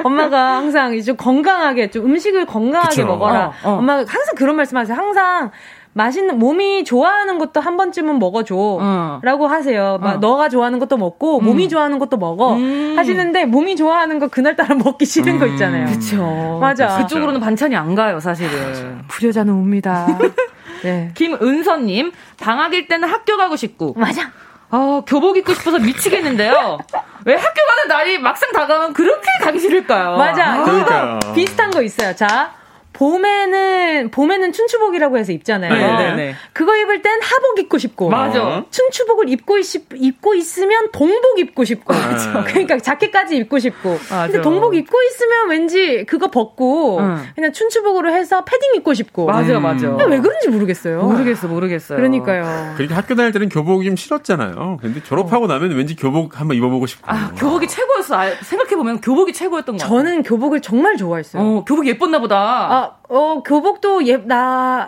[0.08, 3.05] 엄마가 항상 좀 건강하게 좀 음식을 건강하게 그쵸.
[3.05, 3.47] 먹어라.
[3.64, 3.78] 어, 어.
[3.78, 4.97] 엄마가 항상 그런 말씀하세요.
[4.97, 5.51] 항상
[5.93, 9.47] 맛있는 몸이 좋아하는 것도 한 번쯤은 먹어줘라고 어.
[9.47, 9.97] 하세요.
[9.99, 10.18] 어.
[10.18, 11.45] 너가 좋아하는 것도 먹고 음.
[11.45, 12.93] 몸이 좋아하는 것도 먹어 음.
[12.95, 15.39] 하시는데 몸이 좋아하는 거 그날 따라 먹기 싫은 음.
[15.39, 15.88] 거 있잖아요.
[15.88, 16.58] 그렇죠.
[16.62, 16.99] 맞아.
[16.99, 19.01] 그쪽으로는 반찬이 안 가요, 사실은.
[19.08, 20.08] 불효자는 옵니다.
[20.84, 21.12] 네.
[21.16, 24.32] 김은서님 방학일 때는 학교 가고 싶고 맞아.
[24.70, 26.78] 어, 교복 입고 싶어서 미치겠는데요.
[27.26, 30.18] 왜 학교 가는 날이 막상 다가오면 그렇게 가기 싫을까요?
[30.18, 30.63] 맞아.
[30.65, 31.20] 아.
[31.34, 32.15] 비슷한 거 있어요.
[32.15, 32.51] 자,
[32.98, 35.72] 봄에는 봄에는 춘추복이라고 해서 입잖아요.
[35.72, 36.10] 네네네.
[36.10, 36.36] 네, 네.
[36.52, 38.10] 그거 입을 땐 하복 입고 싶고.
[38.10, 38.66] 맞아.
[38.72, 41.93] 춘추복을 입고 있, 입고 있으면 동복 입고 싶고.
[41.93, 42.43] 맞아.
[42.43, 43.91] 그러니까 자켓까지 입고 싶고.
[44.10, 44.26] 맞아.
[44.28, 47.24] 근데 동복 입고 있으면 왠지 그거 벗고 응.
[47.36, 49.28] 그냥 춘추복으로 해서 패딩 입고 싶고.
[49.28, 49.95] 맞아, 맞아.
[50.08, 51.04] 왜 그런지 모르겠어요.
[51.04, 51.98] 모르겠어, 모르겠어요.
[51.98, 52.74] 그러니까요.
[52.78, 54.80] 그렇게 학교 다닐 때는 교복이 좀 싫었잖아요.
[54.82, 55.48] 근데 졸업하고 어.
[55.48, 57.06] 나면 왠지 교복 한번 입어보고 싶고.
[57.12, 58.20] 아, 교복이 최고였어.
[58.20, 60.00] 아, 생각해 보면 교복이 최고였던 거 같아요.
[60.00, 61.43] 저는 교복을 정말 좋아했어요.
[61.43, 62.38] 어, 교복 예뻤나 보다.
[62.38, 64.86] 아, up 어, 교복도 예, 나.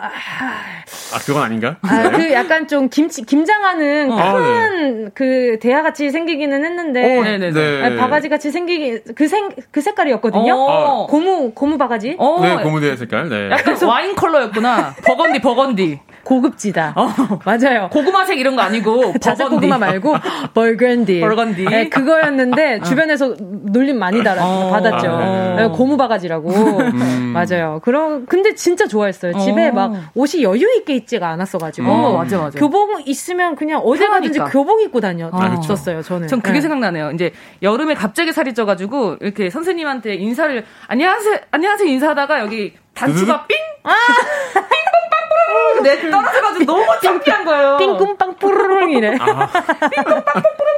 [1.14, 1.76] 아, 그건 아닌가?
[1.82, 2.10] 아, 네.
[2.10, 4.32] 그 약간 좀 김치, 김장하는 어.
[4.34, 5.10] 큰, 네.
[5.14, 7.16] 그, 대야 같이 생기기는 했는데.
[7.16, 7.52] 오, 어, 네네네.
[7.52, 7.84] 네.
[7.86, 10.54] 아, 바가지 같이 생기기, 그 생, 그 색깔이었거든요.
[10.54, 11.06] 어.
[11.06, 12.16] 고무, 고무 바가지.
[12.18, 12.40] 어.
[12.42, 13.50] 네, 고무 대야 색깔, 네.
[13.50, 14.94] 약간 와인 컬러였구나.
[15.04, 16.00] 버건디, 버건디.
[16.22, 16.92] 고급지다.
[16.96, 17.08] 어.
[17.44, 17.88] 맞아요.
[17.90, 20.14] 고구마색 이런 거 아니고 자색 고구마 말고
[20.54, 21.20] 벌건디.
[21.20, 21.64] 벌건디.
[21.64, 22.82] 네, 그거였는데 어.
[22.84, 24.70] 주변에서 놀림 많이 달았, 어.
[24.70, 25.08] 받았죠.
[25.10, 25.68] 아, 네.
[25.68, 26.50] 고무 바가지라고.
[26.50, 27.32] 음.
[27.34, 27.80] 맞아요.
[27.82, 29.38] 그럼 근데 진짜 좋아했어요.
[29.38, 29.72] 집에 어.
[29.72, 31.90] 막 옷이 여유 있게 있지가 않았어가지고.
[31.90, 32.58] 어, 맞아 맞아.
[32.58, 35.98] 교복 있으면 그냥 어디 가든지 교복 입고 다녔었어요.
[35.98, 36.28] 아, 저는.
[36.28, 36.60] 전 그게 네.
[36.62, 37.10] 생각나네요.
[37.12, 37.32] 이제
[37.62, 43.56] 여름에 갑자기 살이 쪄가지고 이렇게 선생님한테 인사를 안녕하세요 안녕하세요 인사하다가 여기 단추가 삥.
[43.84, 43.94] 아!
[45.82, 47.76] 내 떨어져가지고 너무 창피한 거예요.
[47.78, 49.16] 삥꿈빵 뿌르릉 이래.
[49.18, 49.46] 아.
[49.88, 50.22] 삥꿈빵
[50.58, 50.69] 뿌르릉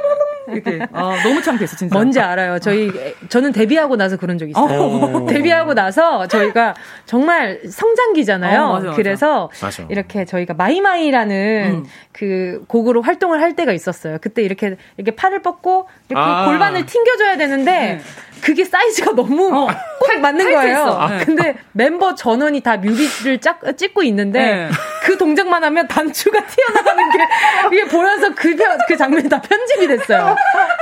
[0.53, 0.85] 이렇게.
[0.91, 1.93] 아, 너무 창피했어, 진짜.
[1.95, 2.59] 뭔지 알아요.
[2.59, 2.91] 저희,
[3.29, 4.81] 저는 데뷔하고 나서 그런 적 있어요.
[4.81, 5.25] 어.
[5.29, 6.75] 데뷔하고 나서 저희가
[7.05, 8.61] 정말 성장기잖아요.
[8.61, 8.95] 어, 맞아, 맞아.
[8.95, 9.85] 그래서 맞아.
[9.89, 11.85] 이렇게 저희가 마이마이라는 음.
[12.11, 14.17] 그 곡으로 활동을 할 때가 있었어요.
[14.21, 16.45] 그때 이렇게, 이렇게 팔을 뻗고 이렇게 아.
[16.45, 17.99] 골반을 튕겨줘야 되는데 네.
[18.43, 19.67] 그게 사이즈가 너무 어,
[19.99, 20.83] 꼭 맞는 거예요.
[20.99, 24.69] 아, 근데 멤버 전원이 다 뮤비를 짝, 찍고 있는데 네.
[25.03, 27.19] 그 동작만 하면 단추가 튀어나가는 게
[27.71, 28.55] 이게 보여서 그,
[28.87, 30.35] 그 장면이 다 편집이 됐어요.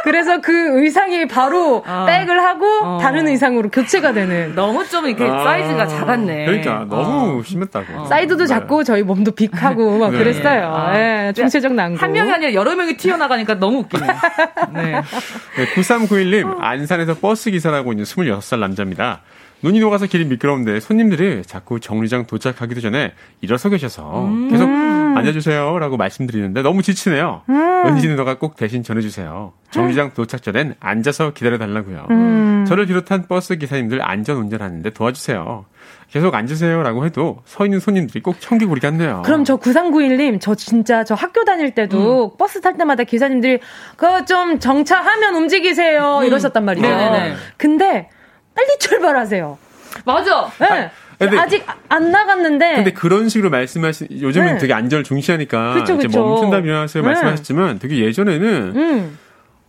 [0.03, 2.05] 그래서 그 의상이 바로 어.
[2.07, 2.97] 백을 하고 어.
[2.99, 4.55] 다른 의상으로 교체가 되는.
[4.55, 5.43] 너무 좀 이렇게 아.
[5.43, 6.45] 사이즈가 작았네.
[6.45, 7.43] 그러니까 너무 어.
[7.43, 8.01] 심했다고.
[8.01, 8.05] 어.
[8.05, 8.47] 사이드도 네.
[8.47, 10.17] 작고 저희 몸도 빅하고 막 네.
[10.17, 10.65] 그랬어요.
[10.73, 10.93] 아.
[10.93, 11.99] 네, 중체적 난고.
[11.99, 14.07] 한 명이 아니라 여러 명이 튀어나가니까 너무 웃기네.
[14.73, 14.91] 네.
[14.91, 19.21] 네 9391님 안산에서 버스 기사라고 있는 26살 남자입니다.
[19.63, 24.49] 눈이 녹아서 길이 미끄러운데 손님들이 자꾸 정류장 도착하기도 전에 일어서 계셔서 음.
[24.49, 24.67] 계속
[25.17, 27.43] 앉아주세요라고 말씀드리는데 너무 지치네요.
[27.49, 27.85] 음.
[27.85, 29.53] 은지 누나가 꼭 대신 전해주세요.
[29.71, 32.07] 정류장 도착 전엔 앉아서 기다려달라고요.
[32.09, 32.65] 음.
[32.67, 35.65] 저를 비롯한 버스 기사님들 안전 운전하는데 도와주세요.
[36.11, 39.21] 계속 앉으세요라고 해도 서 있는 손님들이 꼭 청개구리 같네요.
[39.23, 42.37] 그럼 저 9391님, 저 진짜 저 학교 다닐 때도 음.
[42.37, 43.59] 버스 탈 때마다 기사님들이
[43.95, 46.25] 그거 좀 정차하면 움직이세요 음.
[46.25, 46.85] 이러셨단 말이죠.
[46.85, 47.35] 네네네.
[47.55, 48.09] 근데
[48.53, 49.57] 빨리 출발하세요.
[50.05, 50.51] 맞아.
[50.59, 50.91] 네.
[51.17, 52.75] 근데, 아직 안 나갔는데.
[52.75, 54.57] 근데 그런 식으로 말씀하신 요즘은 네.
[54.57, 56.07] 되게 안전을 중시하니까 그쵸, 그쵸.
[56.09, 57.07] 이제 멈춘다 비하세요 네.
[57.07, 59.17] 말씀하셨지만 되게 예전에는 음.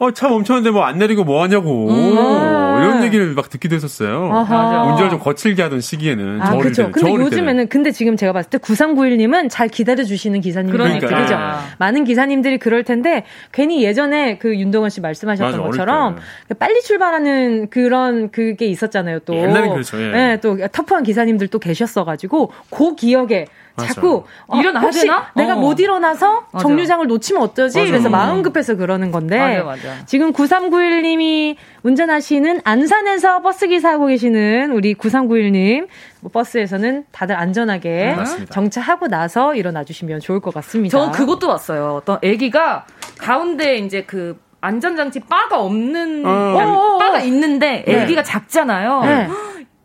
[0.03, 1.89] 어, 차 멈췄는데 뭐 안 내리고 뭐 하냐고.
[1.91, 2.53] 음.
[2.83, 4.29] 이런 얘기를 막 듣기도 했었어요.
[4.33, 4.85] 아하.
[4.91, 6.43] 운전을 좀 거칠게 하던 시기에는.
[6.43, 6.91] 아, 그렇죠.
[6.91, 7.69] 근데 요즘에는, 때는.
[7.69, 10.77] 근데 지금 제가 봤을 때 9391님은 잘 기다려 주시는 기사님들.
[10.77, 11.07] 그러니까.
[11.07, 11.39] 그죠?
[11.79, 16.17] 많은 기사님들이 그럴 텐데, 괜히 예전에 그 윤동원 씨 말씀하셨던 맞아, 것처럼,
[16.59, 19.37] 빨리 출발하는 그런 그게 있었잖아요, 또.
[19.37, 20.03] 옛날에 그렇죠.
[20.03, 20.11] 예.
[20.11, 23.47] 네, 또 터프한 기사님들 또 계셨어가지고, 그 기억에
[23.77, 25.31] 자꾸 어, 일어나야 되나?
[25.35, 25.57] 내가 어.
[25.57, 26.63] 못 일어나서 맞아.
[26.63, 27.79] 정류장을 놓치면 어쩌지?
[27.79, 27.91] 맞아.
[27.91, 30.05] 그래서 마음 급해서 그러는 건데 맞아, 맞아.
[30.07, 35.89] 지금 9391님이 운전하시는 안산에서 버스 기사하고 계시는 우리 9391님
[36.21, 40.97] 뭐 버스에서는 다들 안전하게 네, 정차하고 나서 일어나 주시면 좋을 것 같습니다.
[40.97, 41.95] 저 그것도 왔어요.
[41.97, 42.87] 어떤 아기가
[43.19, 46.99] 가운데 이제 그 안전장치 바가 없는 어.
[46.99, 48.23] 바가 있는데 아기가 네.
[48.23, 49.01] 작잖아요.
[49.03, 49.29] 네.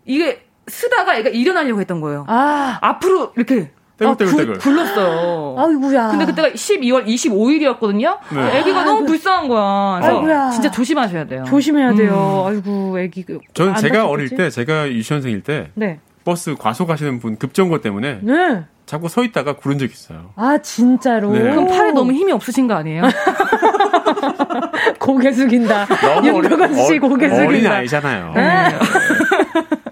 [0.06, 2.26] 이게 쓰다가 애가 일어나려고 했던 거예요.
[2.28, 2.78] 아.
[2.82, 4.56] 앞으로 이렇게 떼굴떼굴떼굴.
[4.56, 5.56] 아, 굴렀어요.
[5.58, 6.08] 아이구야.
[6.10, 8.18] 근데 그때가 12월 25일이었거든요.
[8.34, 8.60] 네.
[8.60, 10.00] 애기가 너무 불쌍한 거야.
[10.04, 10.50] 아이구야.
[10.52, 11.43] 진짜 조심하셔야 돼요.
[11.48, 12.45] 조심해야 돼요.
[12.45, 12.48] 음.
[12.52, 13.26] 아이고, 애기.
[13.54, 15.72] 저는 제가 어릴 때, 제가 유치원생일 때.
[15.74, 16.00] 네.
[16.24, 18.20] 버스 과속하시는 분 급정거 때문에.
[18.22, 18.64] 네.
[18.86, 20.32] 자꾸 서 있다가 구른 적 있어요.
[20.36, 21.32] 아, 진짜로?
[21.34, 21.39] 네.
[21.41, 23.04] 그럼 팔에 너무 힘이 없으신 거 아니에요?
[25.00, 25.88] 고개 숙인다.
[26.24, 27.48] 윤덕원 씨 고개 숙인다.
[27.48, 28.34] 어린 아이잖아요.
[28.36, 28.76] 네.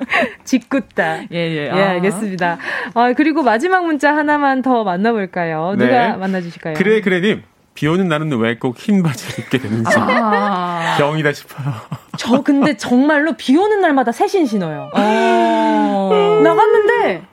[0.46, 1.24] 짓궂다.
[1.32, 1.66] 예, 예.
[1.66, 1.89] 예, 아.
[1.91, 2.58] 알겠습니다.
[2.93, 5.76] 아, 그리고 마지막 문자 하나만 더 만나볼까요?
[5.78, 6.16] 누가 네.
[6.16, 6.76] 만나주실까요?
[6.76, 7.43] 그래, 그래님.
[7.74, 11.74] 비 오는 날은 왜 꼭 흰 바지를 입게 되는지 아~ 병이다 싶어요.
[12.18, 14.91] 저 근데 정말로 비 오는 날마다 새신 신어요.
[14.93, 17.24] 어~ 나갔는데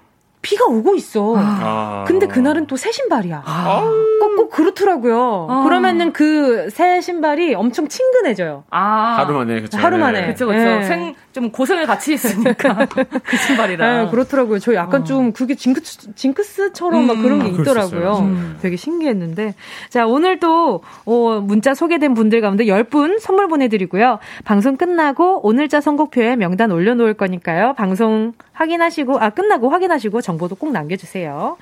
[0.41, 1.35] 비가 오고 있어.
[1.37, 2.05] 아.
[2.09, 3.43] 근데 그날은 또 새 신발이야.
[3.47, 3.89] 아.
[4.21, 5.47] 꼭, 꼭 그렇더라고요.
[5.49, 5.63] 아.
[5.63, 8.65] 그러면은 그 새 신발이 엄청 친근해져요.
[8.71, 9.19] 아.
[9.19, 9.79] 하루 만에, 그쵸.
[9.79, 10.27] 하루 만에.
[10.27, 10.59] 그쵸, 그쵸.
[10.59, 10.83] 네.
[10.83, 12.87] 생, 좀 고생을 같이 했으니까.
[13.25, 14.05] 그 신발이랑.
[14.05, 14.59] 네, 그렇더라고요.
[14.59, 15.05] 저 약간 어.
[15.05, 17.07] 좀 그게 징크스, 징크스처럼 음.
[17.07, 17.61] 막 그런 게 음.
[17.61, 18.19] 있더라고요.
[18.19, 18.59] 음.
[18.61, 19.55] 되게 신기했는데.
[19.89, 24.19] 자, 오늘 또, 어, 문자 소개된 분들 가운데 10분 선물 보내드리고요.
[24.45, 27.75] 방송 끝나고 오늘자 선곡표에 명단 올려놓을 거니까요.
[27.75, 31.57] 방송 확인하시고, 아, 끝나고 확인하시고 정보도 꼭 남겨주세요.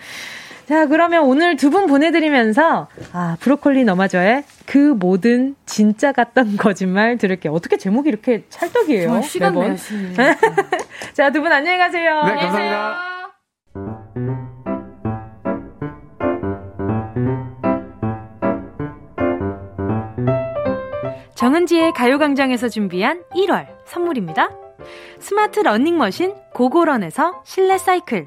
[0.71, 7.53] 자, 그러면 오늘 두 분 보내드리면서, 아, 브로콜리 너마저의 그 모든 진짜 같던 거짓말 들을게요.
[7.53, 9.23] 어떻게 제목이 이렇게 찰떡이에요?
[9.23, 9.77] 시간 매번.
[11.13, 12.23] 자, 두 분 안녕히 가세요.
[12.25, 13.11] 네, 감사합니다.
[21.35, 24.51] 정은지의 가요광장에서 준비한 1월 선물입니다.
[25.19, 28.27] 스마트 러닝머신 고고런에서 실내 사이클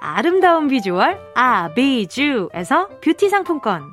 [0.00, 3.92] 아름다운 비주얼 아비주에서 뷰티 상품권.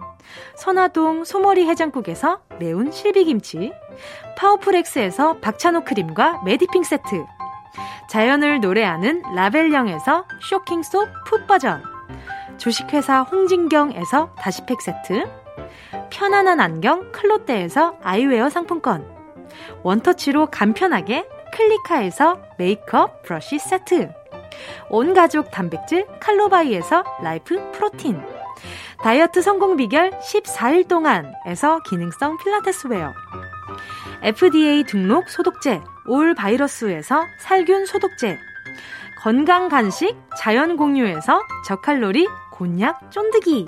[0.55, 3.71] 선화동 소머리 해장국에서 매운 실비김치.
[4.37, 7.25] 파워풀엑스에서 박찬호 크림과 메디핑 세트.
[8.09, 11.83] 자연을 노래하는 라벨령에서 쇼킹소 풋 버전.
[12.57, 15.29] 주식회사 홍진경에서 다시팩 세트.
[16.09, 19.05] 편안한 안경 클로떼에서 아이웨어 상품권.
[19.83, 24.11] 원터치로 간편하게 클리카에서 메이크업 브러쉬 세트
[24.89, 28.21] 온 가족 단백질 칼로바이에서 라이프 프로틴.
[29.01, 33.13] 다이어트 성공 비결 14일 동안에서 기능성 필라테스 웨어.
[34.23, 38.39] FDA 등록 소독제 올 바이러스에서 살균 소독제.
[39.21, 43.65] 건강 간식 자연 공유에서 저칼로리 곤약 쫀득이.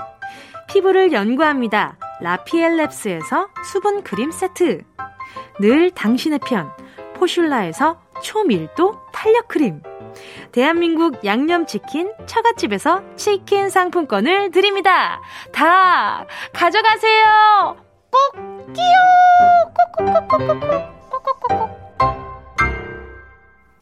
[0.67, 1.97] 피부를 연구합니다.
[2.21, 4.83] 라피엘랩스에서 수분 크림 세트.
[5.59, 6.71] 늘 당신의 편
[7.15, 9.81] 포슐라에서 초밀도 탄력 크림.
[10.51, 15.21] 대한민국 양념치킨 처갓집에서 치킨 상품권을 드립니다.
[15.51, 17.77] 다 가져가세요.
[18.11, 18.95] 꼭 끼요.
[19.97, 21.88] 꼭꼭꼭꼭꼭꼭꼭꼭꼭�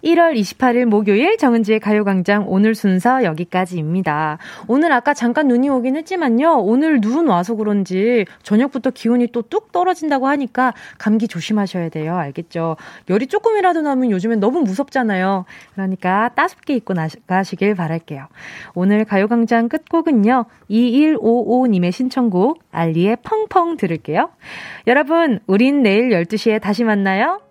[0.03, 4.37] 1월 28일 목요일 정은지의 가요광장 오늘 순서 여기까지입니다.
[4.67, 6.59] 오늘 아까 잠깐 눈이 오긴 했지만요.
[6.59, 12.17] 오늘 눈 와서 그런지 저녁부터 기온이 또 뚝 떨어진다고 하니까 감기 조심하셔야 돼요.
[12.17, 12.75] 알겠죠?
[13.09, 15.45] 열이 조금이라도 나면 요즘엔 너무 무섭잖아요.
[15.73, 18.27] 그러니까 따숩게 입고 나가시길 바랄게요.
[18.75, 20.45] 오늘 가요광장 끝곡은요.
[20.69, 24.29] 2155님의 신청곡 알리의 펑펑 들을게요.
[24.87, 27.46] 여러분, 우린 내일 12시에 다시 만나요.